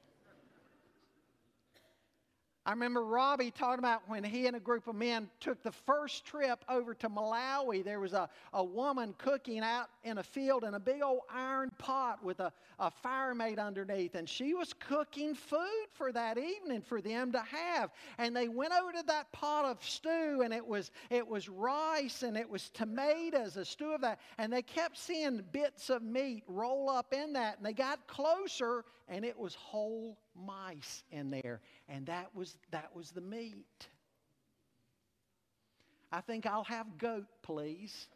[2.68, 6.26] I remember Robbie talking about when he and a group of men took the first
[6.26, 7.82] trip over to Malawi.
[7.82, 11.72] There was a, a woman cooking out in a field in a big old iron
[11.78, 14.16] pot with a, a fire made underneath.
[14.16, 17.92] And she was cooking food for that evening for them to have.
[18.18, 22.22] And they went over to that pot of stew, and it was, it was rice
[22.24, 24.20] and it was tomatoes, a stew of that.
[24.38, 27.56] And they kept seeing bits of meat roll up in that.
[27.60, 32.96] And they got closer, and it was whole mice in there, and that was, that
[32.96, 33.88] was the meat.
[36.12, 38.08] I think I'll have goat, please.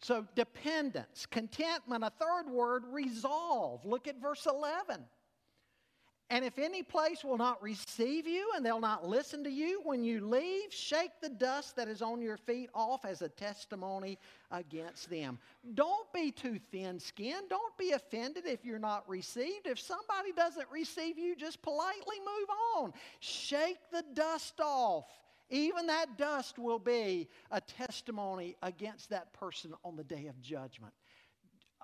[0.00, 3.84] so, dependence, contentment, a third word, resolve.
[3.84, 5.04] Look at verse 11.
[6.30, 10.04] And if any place will not receive you and they'll not listen to you, when
[10.04, 14.18] you leave, shake the dust that is on your feet off as a testimony
[14.50, 15.38] against them.
[15.72, 17.48] Don't be too thin skinned.
[17.48, 19.66] Don't be offended if you're not received.
[19.66, 22.92] If somebody doesn't receive you, just politely move on.
[23.20, 25.06] Shake the dust off.
[25.48, 30.92] Even that dust will be a testimony against that person on the day of judgment.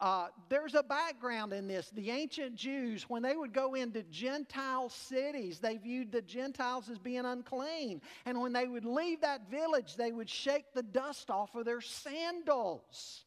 [0.00, 1.90] Uh, there's a background in this.
[1.90, 6.98] The ancient Jews, when they would go into Gentile cities, they viewed the Gentiles as
[6.98, 8.00] being unclean.
[8.26, 11.80] And when they would leave that village, they would shake the dust off of their
[11.80, 13.24] sandals.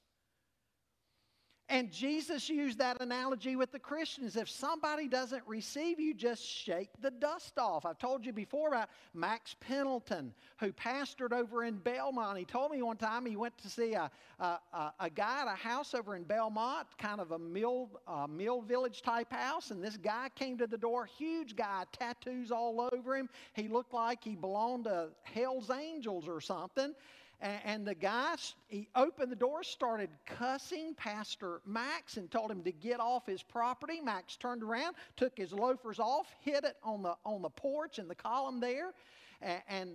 [1.69, 4.37] And Jesus used that analogy with the Christians.
[4.37, 7.85] If somebody doesn't receive you, just shake the dust off.
[7.85, 12.37] I've told you before about Max Pendleton, who pastored over in Belmont.
[12.37, 14.09] He told me one time he went to see a,
[14.39, 14.59] a,
[14.97, 19.01] a guy at a house over in Belmont, kind of a mill, uh, mill village
[19.01, 19.71] type house.
[19.71, 23.27] And this guy came to the door, huge guy, tattoos all over him.
[23.51, 26.95] He looked like he belonged to Hell's Angels or something.
[27.39, 28.35] And, and the guy,
[28.67, 33.43] he opened the door, started cussing Pastor Max and told him to get off his
[33.43, 34.01] property.
[34.01, 38.07] Max turned around, took his loafers off, hit it on the, on the porch in
[38.07, 38.93] the column there.
[39.41, 39.89] And, and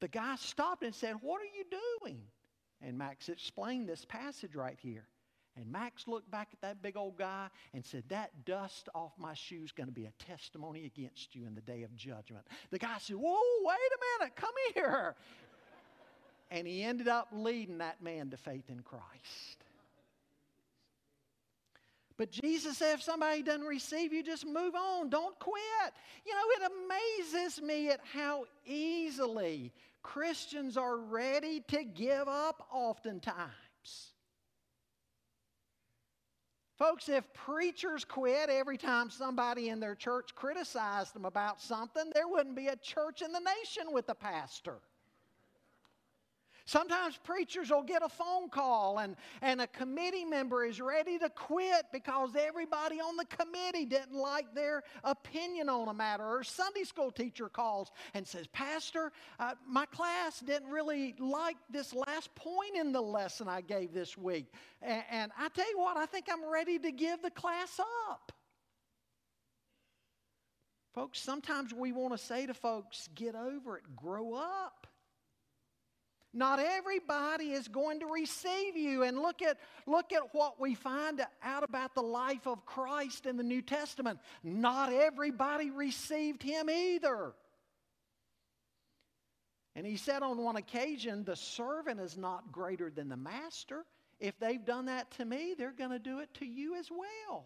[0.00, 1.64] the guy stopped and said, What are you
[2.00, 2.20] doing?
[2.82, 5.06] And Max explained this passage right here.
[5.56, 9.34] And Max looked back at that big old guy and said, That dust off my
[9.34, 12.44] shoe is going to be a testimony against you in the day of judgment.
[12.72, 15.14] The guy said, Whoa, wait a minute, come here
[16.54, 19.64] and he ended up leading that man to faith in Christ.
[22.16, 25.10] But Jesus said, if somebody doesn't receive you, just move on.
[25.10, 25.92] Don't quit.
[26.24, 26.72] You know, it
[27.26, 29.72] amazes me at how easily
[30.04, 33.50] Christians are ready to give up oftentimes.
[36.78, 42.28] Folks, if preachers quit every time somebody in their church criticized them about something, there
[42.28, 44.78] wouldn't be a church in the nation with a pastor.
[46.66, 51.28] Sometimes preachers will get a phone call and, and a committee member is ready to
[51.28, 56.24] quit because everybody on the committee didn't like their opinion on a matter.
[56.24, 61.92] Or Sunday school teacher calls and says, Pastor, uh, my class didn't really like this
[61.92, 64.46] last point in the lesson I gave this week.
[64.80, 68.32] And, and I tell you what, I think I'm ready to give the class up.
[70.94, 74.86] Folks, sometimes we want to say to folks, get over it, grow up.
[76.34, 79.04] Not everybody is going to receive you.
[79.04, 79.56] And look at,
[79.86, 84.18] look at what we find out about the life of Christ in the New Testament.
[84.42, 87.34] Not everybody received him either.
[89.76, 93.84] And he said on one occasion, The servant is not greater than the master.
[94.18, 97.44] If they've done that to me, they're going to do it to you as well.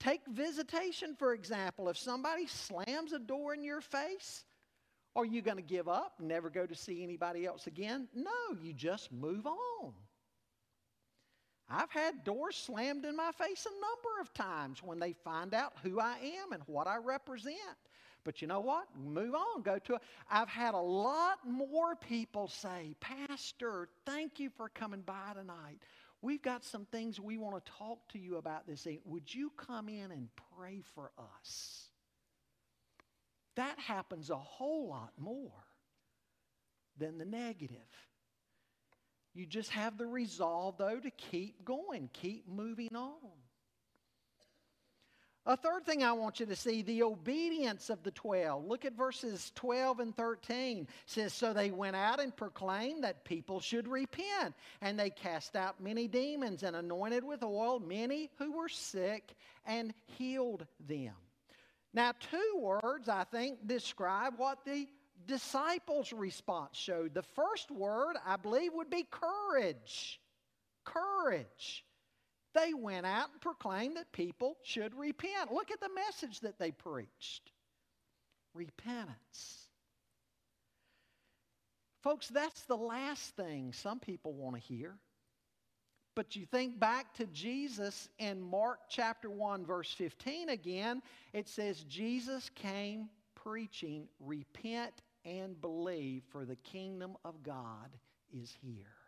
[0.00, 1.88] Take visitation, for example.
[1.88, 4.44] If somebody slams a door in your face,
[5.16, 8.08] are you going to give up, never go to see anybody else again?
[8.14, 8.30] No,
[8.62, 9.92] you just move on.
[11.68, 15.72] I've had doors slammed in my face a number of times when they find out
[15.82, 17.56] who I am and what I represent.
[18.24, 18.86] But you know what?
[18.98, 19.62] Move on.
[19.62, 19.98] Go to.
[20.30, 25.78] I've had a lot more people say, Pastor, thank you for coming by tonight.
[26.22, 29.00] We've got some things we want to talk to you about this evening.
[29.06, 31.89] Would you come in and pray for us?
[33.56, 35.64] That happens a whole lot more
[36.98, 37.78] than the negative.
[39.34, 43.40] You just have the resolve, though, to keep going, keep moving on.
[45.46, 48.66] A third thing I want you to see the obedience of the 12.
[48.66, 50.82] Look at verses 12 and 13.
[50.82, 54.54] It says, So they went out and proclaimed that people should repent.
[54.82, 59.34] And they cast out many demons and anointed with oil many who were sick
[59.64, 61.14] and healed them.
[61.92, 64.86] Now, two words, I think, describe what the
[65.26, 67.14] disciples' response showed.
[67.14, 70.20] The first word, I believe, would be courage.
[70.84, 71.84] Courage.
[72.54, 75.52] They went out and proclaimed that people should repent.
[75.52, 77.50] Look at the message that they preached
[78.54, 79.68] repentance.
[82.02, 84.96] Folks, that's the last thing some people want to hear.
[86.14, 91.02] But you think back to Jesus in Mark chapter 1, verse 15 again,
[91.32, 97.90] it says, Jesus came preaching, repent and believe, for the kingdom of God
[98.32, 99.00] is here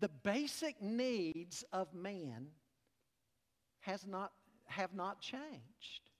[0.00, 2.46] the basic needs of man
[3.80, 4.32] has not,
[4.66, 6.10] have not changed.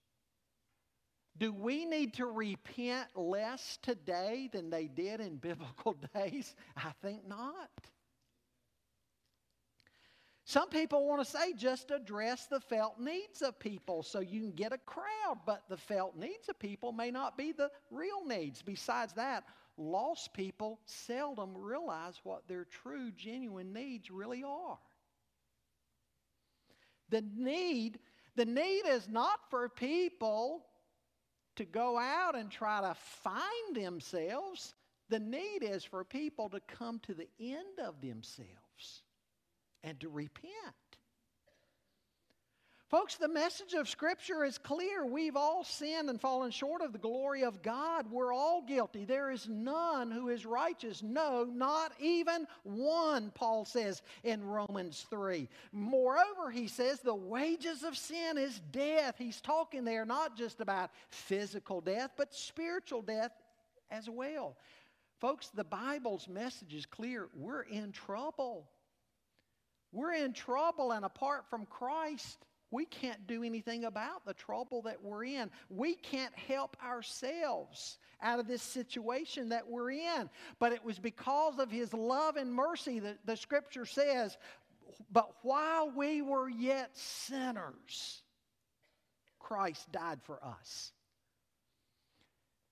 [1.37, 6.55] Do we need to repent less today than they did in biblical days?
[6.77, 7.71] I think not.
[10.49, 14.53] Some people want to say just address the felt needs of people so you can
[14.53, 18.63] get a crowd, but the felt needs of people may not be the real needs.
[18.63, 19.45] Besides that,
[19.77, 24.79] lost people seldom realize what their true, genuine needs really are.
[27.11, 27.99] The need,
[28.35, 30.65] the need is not for people
[31.57, 34.75] to go out and try to find themselves.
[35.11, 39.03] The need is for people to come to the end of themselves
[39.83, 40.55] and to repent.
[42.89, 45.05] Folks, the message of Scripture is clear.
[45.05, 48.11] We've all sinned and fallen short of the glory of God.
[48.11, 49.05] We're all guilty.
[49.05, 51.03] There is none who is righteous.
[51.03, 55.51] No, not even one, Paul says in Romans 3.
[55.71, 59.17] Moreover, he says the wages of sin is death.
[59.19, 63.33] He's talking there not just about physical death, but spiritual death
[63.91, 64.57] as well.
[65.21, 67.29] Folks, the Bible's message is clear.
[67.35, 68.71] We're in trouble.
[69.93, 75.03] We're in trouble, and apart from Christ, we can't do anything about the trouble that
[75.03, 75.51] we're in.
[75.71, 80.29] We can't help ourselves out of this situation that we're in.
[80.59, 84.37] But it was because of His love and mercy that the scripture says,
[85.11, 88.23] but while we were yet sinners,
[89.39, 90.93] Christ died for us.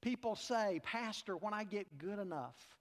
[0.03, 2.76] People say, Pastor, when I get good enough,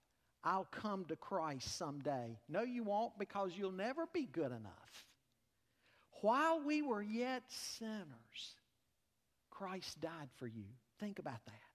[0.46, 2.38] I'll come to Christ someday.
[2.48, 5.04] No, you won't because you'll never be good enough.
[6.20, 8.54] While we were yet sinners,
[9.50, 10.66] Christ died for you.
[11.00, 11.65] Think about that.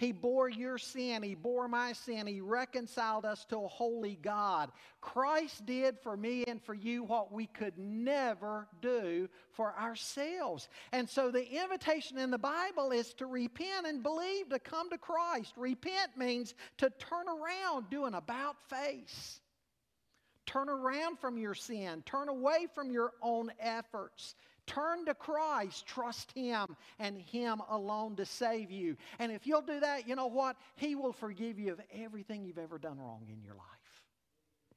[0.00, 1.22] He bore your sin.
[1.22, 2.26] He bore my sin.
[2.26, 4.72] He reconciled us to a holy God.
[5.02, 10.70] Christ did for me and for you what we could never do for ourselves.
[10.92, 14.96] And so the invitation in the Bible is to repent and believe, to come to
[14.96, 15.52] Christ.
[15.58, 19.40] Repent means to turn around, do an about face.
[20.46, 22.02] Turn around from your sin.
[22.06, 24.34] Turn away from your own efforts.
[24.70, 25.84] Turn to Christ.
[25.84, 28.96] Trust Him and Him alone to save you.
[29.18, 30.56] And if you'll do that, you know what?
[30.76, 33.66] He will forgive you of everything you've ever done wrong in your life.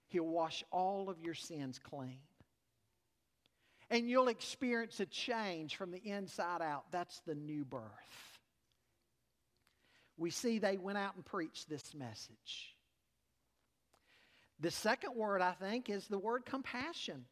[0.07, 2.17] He'll wash all of your sins clean.
[3.91, 6.85] And you'll experience a change from the inside out.
[6.91, 7.83] That's the new birth.
[10.17, 12.75] We see they went out and preached this message.
[14.59, 17.25] The second word, I think, is the word compassion.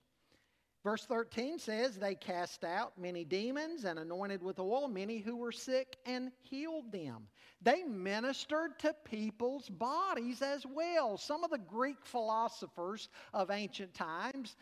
[0.83, 5.51] Verse 13 says, They cast out many demons and anointed with oil many who were
[5.51, 7.27] sick and healed them.
[7.61, 11.17] They ministered to people's bodies as well.
[11.17, 14.55] Some of the Greek philosophers of ancient times,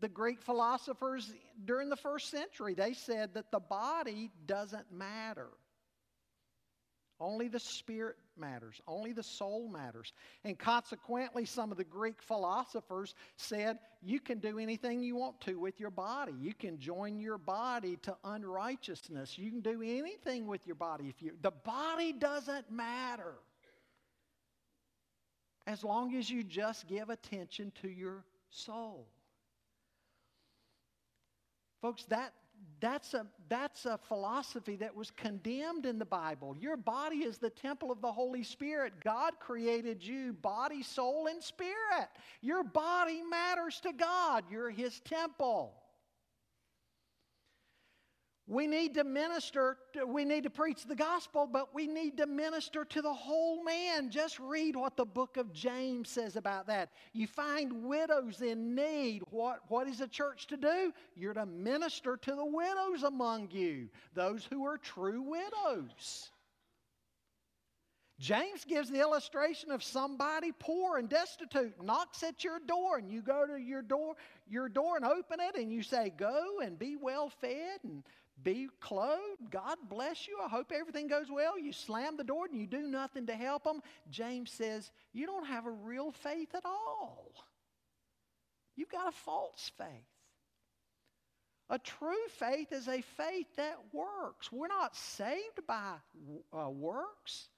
[0.00, 1.34] the Greek philosophers
[1.66, 5.48] during the first century, they said that the body doesn't matter.
[7.20, 8.80] Only the spirit matters.
[8.86, 10.12] Only the soul matters.
[10.44, 15.58] And consequently, some of the Greek philosophers said you can do anything you want to
[15.58, 16.32] with your body.
[16.40, 19.38] You can join your body to unrighteousness.
[19.38, 23.34] You can do anything with your body if you the body doesn't matter.
[25.66, 29.08] As long as you just give attention to your soul.
[31.80, 32.32] Folks, that
[32.80, 36.56] that's a, that's a philosophy that was condemned in the Bible.
[36.58, 38.94] Your body is the temple of the Holy Spirit.
[39.02, 42.08] God created you, body, soul, and spirit.
[42.40, 45.74] Your body matters to God, you're His temple.
[48.48, 49.76] We need to minister,
[50.06, 54.08] we need to preach the gospel, but we need to minister to the whole man.
[54.08, 56.88] Just read what the book of James says about that.
[57.12, 59.20] You find widows in need.
[59.30, 60.94] What, what is a church to do?
[61.14, 66.30] You're to minister to the widows among you, those who are true widows.
[68.18, 73.22] James gives the illustration of somebody poor and destitute knocks at your door and you
[73.22, 74.16] go to your door
[74.48, 78.02] your door and open it and you say go and be well fed and
[78.42, 79.50] be clothed.
[79.50, 80.38] God bless you.
[80.44, 81.58] I hope everything goes well.
[81.58, 83.80] You slam the door and you do nothing to help them.
[84.10, 87.32] James says, You don't have a real faith at all.
[88.76, 89.88] You've got a false faith.
[91.70, 94.50] A true faith is a faith that works.
[94.50, 95.94] We're not saved by
[96.56, 97.48] uh, works.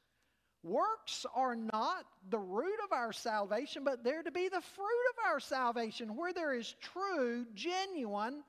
[0.63, 5.25] Works are not the root of our salvation, but they're to be the fruit of
[5.27, 6.17] our salvation.
[6.17, 8.43] Where there is true, genuine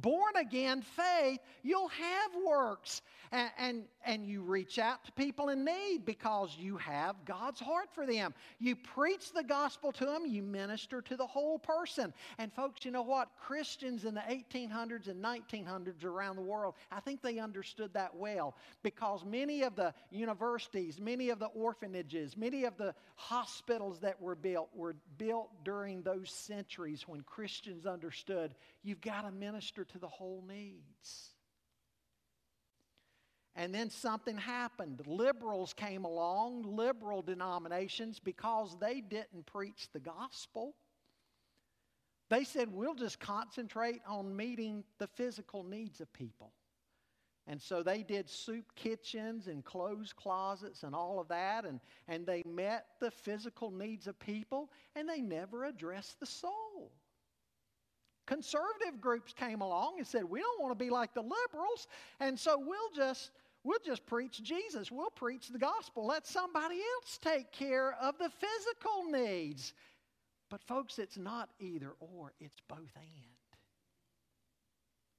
[0.00, 3.02] born again faith, you'll have works.
[3.32, 7.88] And, and, and, you reach out to people in need because you have God's heart
[7.92, 8.34] for them.
[8.58, 12.12] You preach the gospel to them, you minister to the whole person.
[12.38, 13.28] And, folks, you know what?
[13.38, 18.56] Christians in the 1800s and 1900s around the world, I think they understood that well
[18.82, 24.34] because many of the universities, many of the orphanages, many of the hospitals that were
[24.34, 30.08] built were built during those centuries when Christians understood you've got to minister to the
[30.08, 31.35] whole needs.
[33.56, 35.02] And then something happened.
[35.06, 40.74] Liberals came along, liberal denominations, because they didn't preach the gospel.
[42.28, 46.52] They said, we'll just concentrate on meeting the physical needs of people.
[47.46, 52.26] And so they did soup kitchens and clothes closets and all of that, and, and
[52.26, 56.90] they met the physical needs of people, and they never addressed the soul.
[58.26, 61.86] Conservative groups came along and said, We don't want to be like the liberals,
[62.18, 63.30] and so we'll just
[63.66, 64.90] we'll just preach Jesus.
[64.90, 66.06] We'll preach the gospel.
[66.06, 69.74] Let somebody else take care of the physical needs.
[70.48, 73.34] But folks, it's not either or, it's both and.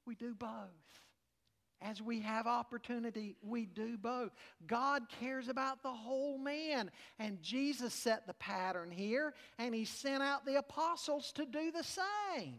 [0.05, 0.47] We do both.
[1.81, 4.31] As we have opportunity, we do both.
[4.65, 6.89] God cares about the whole man.
[7.19, 11.83] And Jesus set the pattern here, and He sent out the apostles to do the
[11.83, 12.55] same.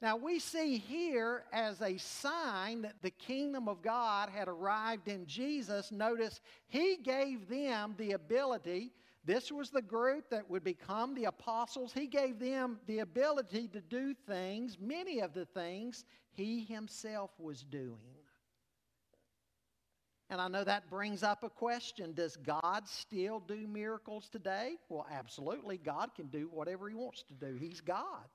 [0.00, 5.26] Now, we see here as a sign that the kingdom of God had arrived in
[5.26, 5.90] Jesus.
[5.90, 8.92] Notice he gave them the ability.
[9.24, 11.92] This was the group that would become the apostles.
[11.92, 17.64] He gave them the ability to do things, many of the things he himself was
[17.64, 17.98] doing.
[20.30, 24.76] And I know that brings up a question Does God still do miracles today?
[24.88, 25.78] Well, absolutely.
[25.78, 28.26] God can do whatever he wants to do, he's God.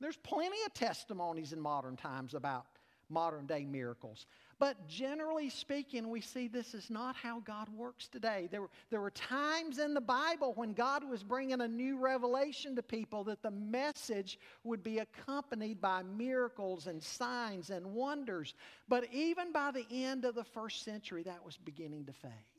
[0.00, 2.66] There's plenty of testimonies in modern times about
[3.10, 4.26] modern day miracles.
[4.58, 8.48] But generally speaking, we see this is not how God works today.
[8.50, 12.74] There were, there were times in the Bible when God was bringing a new revelation
[12.76, 18.54] to people that the message would be accompanied by miracles and signs and wonders.
[18.88, 22.57] But even by the end of the first century, that was beginning to fade.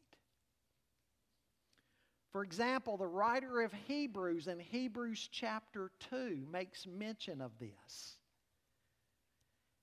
[2.31, 8.17] For example, the writer of Hebrews in Hebrews chapter 2 makes mention of this.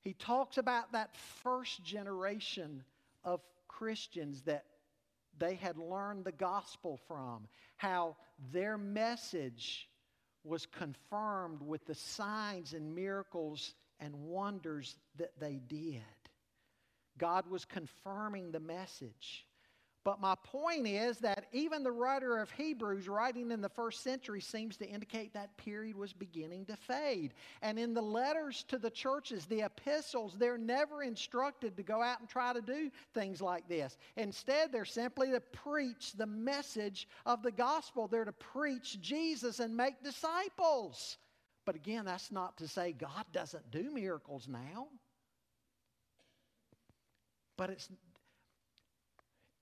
[0.02, 2.84] He talks about that first generation
[3.24, 4.64] of Christians that
[5.38, 8.16] they had learned the gospel from, how
[8.52, 9.88] their message
[10.44, 16.02] was confirmed with the signs and miracles and wonders that they did.
[17.18, 19.46] God was confirming the message.
[20.06, 24.40] But my point is that even the writer of Hebrews, writing in the first century,
[24.40, 27.34] seems to indicate that period was beginning to fade.
[27.60, 32.20] And in the letters to the churches, the epistles, they're never instructed to go out
[32.20, 33.98] and try to do things like this.
[34.16, 39.76] Instead, they're simply to preach the message of the gospel, they're to preach Jesus and
[39.76, 41.18] make disciples.
[41.64, 44.86] But again, that's not to say God doesn't do miracles now.
[47.56, 47.88] But it's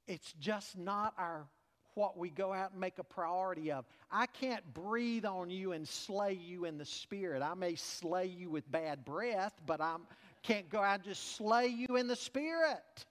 [0.07, 1.47] it's just not our
[1.95, 3.85] what we go out and make a priority of.
[4.11, 7.41] I can't breathe on you and slay you in the spirit.
[7.41, 9.97] I may slay you with bad breath, but I
[10.43, 13.07] can't go out and just slay you in the spirit.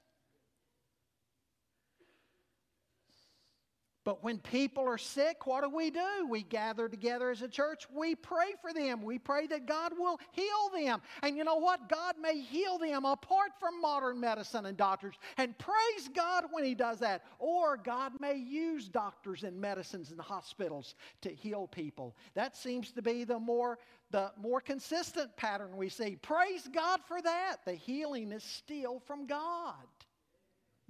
[4.03, 6.27] But when people are sick, what do we do?
[6.29, 7.87] We gather together as a church.
[7.93, 9.01] We pray for them.
[9.01, 11.01] We pray that God will heal them.
[11.21, 11.87] And you know what?
[11.87, 15.15] God may heal them apart from modern medicine and doctors.
[15.37, 17.23] And praise God when He does that.
[17.39, 22.15] Or God may use doctors and medicines and hospitals to heal people.
[22.33, 23.79] That seems to be the more
[24.13, 26.15] the more consistent pattern we see.
[26.15, 27.57] Praise God for that.
[27.65, 29.73] The healing is still from God.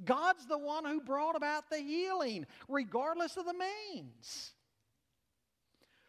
[0.05, 4.53] God's the one who brought about the healing, regardless of the means.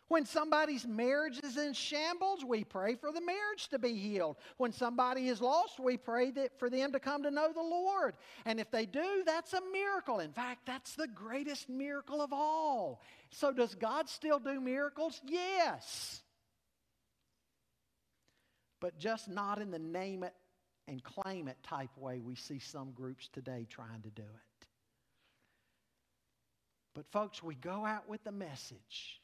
[0.09, 4.37] When somebody's marriage is in shambles, we pray for the marriage to be healed.
[4.59, 8.15] When somebody is lost, we pray that for them to come to know the Lord.
[8.45, 10.21] And if they do, that's a miracle.
[10.21, 13.01] In fact, that's the greatest miracle of all.
[13.31, 15.21] So, does God still do miracles?
[15.27, 16.23] Yes.
[18.79, 20.25] But just not in the name
[20.89, 24.67] and claim it type way we see some groups today trying to do it.
[26.95, 29.21] But, folks, we go out with the message.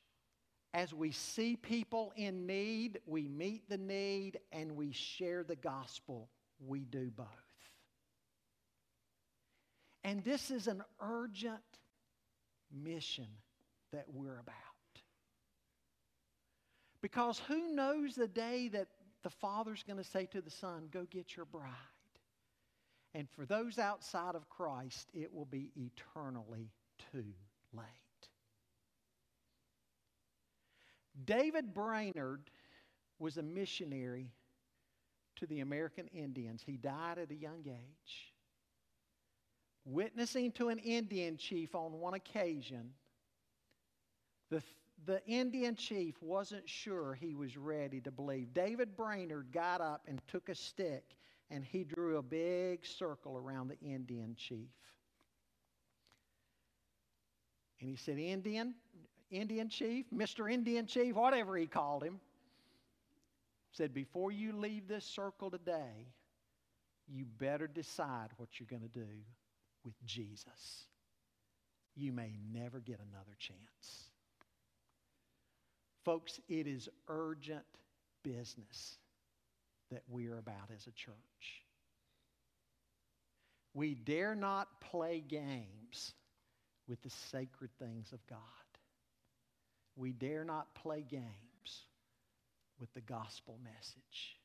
[0.72, 6.28] As we see people in need, we meet the need and we share the gospel.
[6.66, 7.26] We do both.
[10.04, 11.60] And this is an urgent
[12.72, 13.26] mission
[13.92, 14.54] that we're about.
[17.02, 18.88] Because who knows the day that
[19.22, 21.72] the Father's going to say to the Son, Go get your bride.
[23.14, 26.70] And for those outside of Christ, it will be eternally
[27.12, 27.24] too
[27.72, 27.84] late.
[31.24, 32.50] David Brainerd
[33.18, 34.30] was a missionary
[35.36, 36.62] to the American Indians.
[36.64, 38.32] He died at a young age.
[39.84, 42.92] Witnessing to an Indian chief on one occasion,
[44.50, 44.62] the
[45.06, 48.52] the Indian chief wasn't sure he was ready to believe.
[48.52, 51.04] David Brainerd got up and took a stick
[51.50, 54.68] and he drew a big circle around the Indian chief.
[57.80, 58.74] And he said, Indian,
[59.30, 60.52] Indian chief, Mr.
[60.52, 62.20] Indian chief, whatever he called him,
[63.72, 66.12] said, Before you leave this circle today,
[67.08, 69.08] you better decide what you're going to do
[69.84, 70.86] with Jesus.
[71.96, 74.09] You may never get another chance.
[76.04, 77.64] Folks, it is urgent
[78.22, 78.96] business
[79.90, 81.14] that we are about as a church.
[83.74, 86.14] We dare not play games
[86.88, 88.38] with the sacred things of God.
[89.96, 91.26] We dare not play games
[92.80, 94.36] with the gospel message.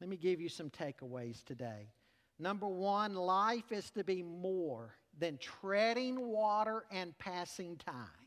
[0.00, 1.90] Let me give you some takeaways today.
[2.38, 8.25] Number one, life is to be more than treading water and passing time.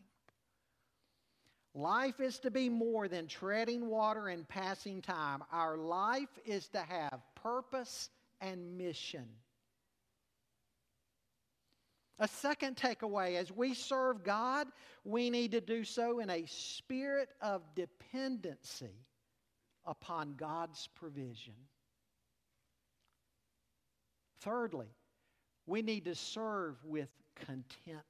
[1.75, 5.43] Life is to be more than treading water and passing time.
[5.51, 8.09] Our life is to have purpose
[8.41, 9.25] and mission.
[12.17, 14.67] A second takeaway as we serve God,
[15.05, 19.05] we need to do so in a spirit of dependency
[19.85, 21.53] upon God's provision.
[24.41, 24.89] Thirdly,
[25.65, 28.03] we need to serve with contentment.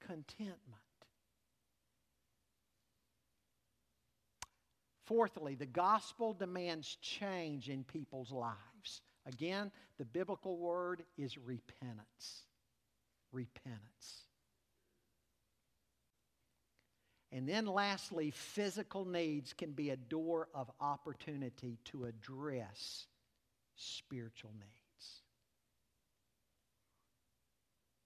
[0.00, 0.85] Contentment.
[5.06, 9.02] Fourthly, the gospel demands change in people's lives.
[9.24, 12.42] Again, the biblical word is repentance.
[13.32, 14.26] Repentance.
[17.32, 23.06] And then, lastly, physical needs can be a door of opportunity to address
[23.76, 25.22] spiritual needs.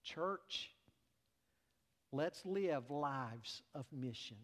[0.04, 0.70] Church,
[2.12, 4.38] let's live lives of mission.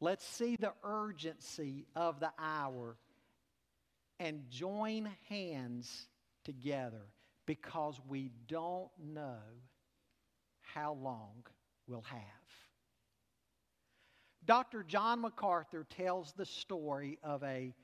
[0.00, 2.96] Let's see the urgency of the hour
[4.18, 6.08] and join hands
[6.44, 7.06] together
[7.46, 9.38] because we don't know
[10.62, 11.44] how long
[11.86, 12.20] we'll have.
[14.46, 14.82] Dr.
[14.82, 17.74] John MacArthur tells the story of a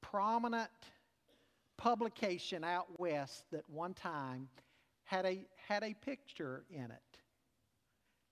[0.00, 0.70] prominent
[1.76, 4.48] publication out west that one time
[5.04, 7.07] had a, had a picture in it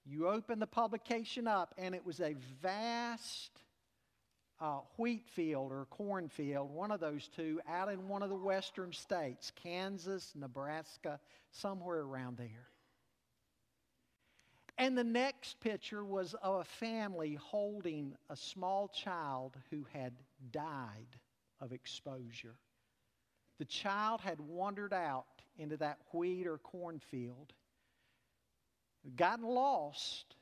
[0.08, 3.50] you open the publication up, and it was a vast
[4.60, 8.92] uh, wheat field or cornfield, one of those two, out in one of the western
[8.92, 11.18] states, Kansas, Nebraska,
[11.50, 12.68] somewhere around there.
[14.78, 20.12] And the next picture was of a family holding a small child who had
[20.50, 21.16] died
[21.60, 22.56] of exposure.
[23.58, 25.24] The child had wandered out
[25.58, 27.54] into that wheat or cornfield
[29.14, 30.34] gotten lost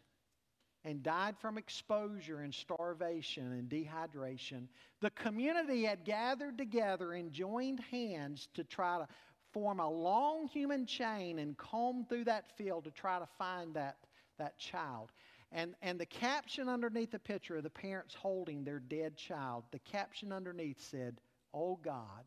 [0.85, 4.69] and died from exposure and starvation and dehydration,
[5.01, 9.09] the community had gathered together and joined hands to try to
[9.53, 13.97] form a long human chain and comb through that field to try to find that,
[14.39, 15.11] that child.
[15.53, 19.79] And, and the caption underneath the picture of the parents holding their dead child, the
[19.79, 21.21] caption underneath said,
[21.55, 22.25] Oh God,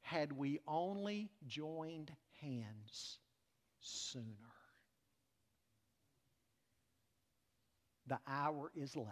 [0.00, 3.18] had we only joined hands
[3.80, 4.51] sooner.
[8.06, 9.06] The hour is late.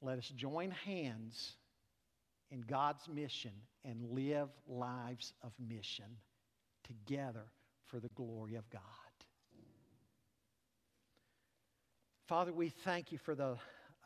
[0.00, 1.56] Let us join hands
[2.50, 3.52] in God's mission
[3.84, 6.18] and live lives of mission
[6.84, 7.46] together
[7.86, 8.80] for the glory of God.
[12.26, 13.56] Father, we thank you for the,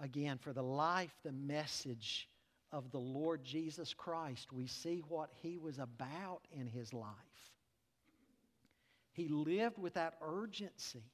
[0.01, 2.29] again, for the life, the message
[2.73, 4.53] of the Lord Jesus Christ.
[4.53, 7.13] We see what he was about in his life.
[9.13, 11.05] He lived with that urgency.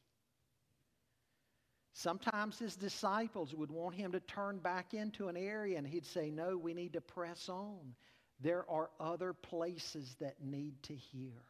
[1.94, 6.30] Sometimes his disciples would want him to turn back into an area, and he'd say,
[6.30, 7.94] No, we need to press on.
[8.40, 11.42] There are other places that need to hear.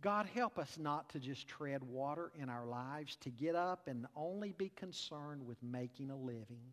[0.00, 4.06] God, help us not to just tread water in our lives, to get up and
[4.16, 6.72] only be concerned with making a living.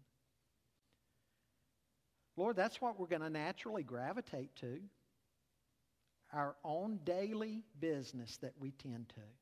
[2.37, 4.79] Lord, that's what we're going to naturally gravitate to
[6.33, 9.38] our own daily business that we tend to.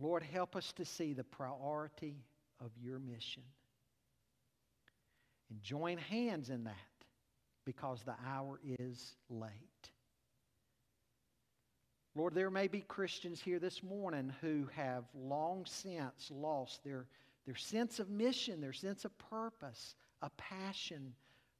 [0.00, 2.16] Lord, help us to see the priority
[2.60, 3.42] of your mission.
[5.50, 6.74] And join hands in that
[7.64, 9.50] because the hour is late.
[12.16, 17.06] Lord, there may be Christians here this morning who have long since lost their,
[17.44, 21.14] their sense of mission, their sense of purpose, a passion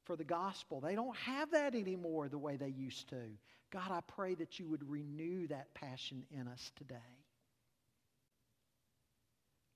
[0.04, 0.80] for the gospel.
[0.80, 3.22] They don't have that anymore the way they used to.
[3.72, 7.23] God, I pray that you would renew that passion in us today.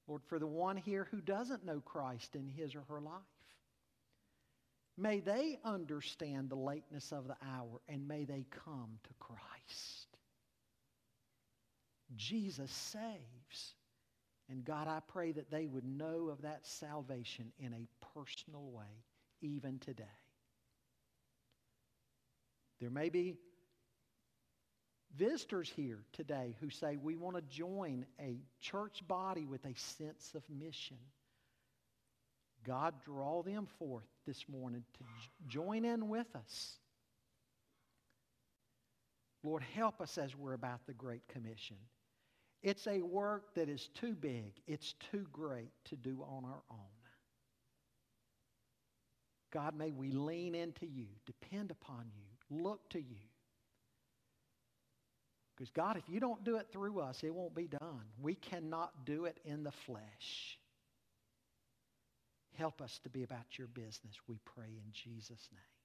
[0.08, 3.22] Lord, for the one here who doesn't know Christ in his or her life,
[4.96, 10.08] may they understand the lateness of the hour and may they come to Christ.
[12.16, 13.74] Jesus saves.
[14.50, 19.04] And God, I pray that they would know of that salvation in a personal way
[19.42, 20.04] even today.
[22.80, 23.36] There may be
[25.16, 30.32] visitors here today who say, We want to join a church body with a sense
[30.34, 30.98] of mission.
[32.66, 35.04] God, draw them forth this morning to
[35.48, 36.78] join in with us.
[39.42, 41.76] Lord, help us as we're about the Great Commission.
[42.62, 46.78] It's a work that is too big, it's too great to do on our own.
[49.50, 53.27] God, may we lean into you, depend upon you, look to you.
[55.58, 58.04] Because, God, if you don't do it through us, it won't be done.
[58.22, 60.56] We cannot do it in the flesh.
[62.56, 65.77] Help us to be about your business, we pray in Jesus' name.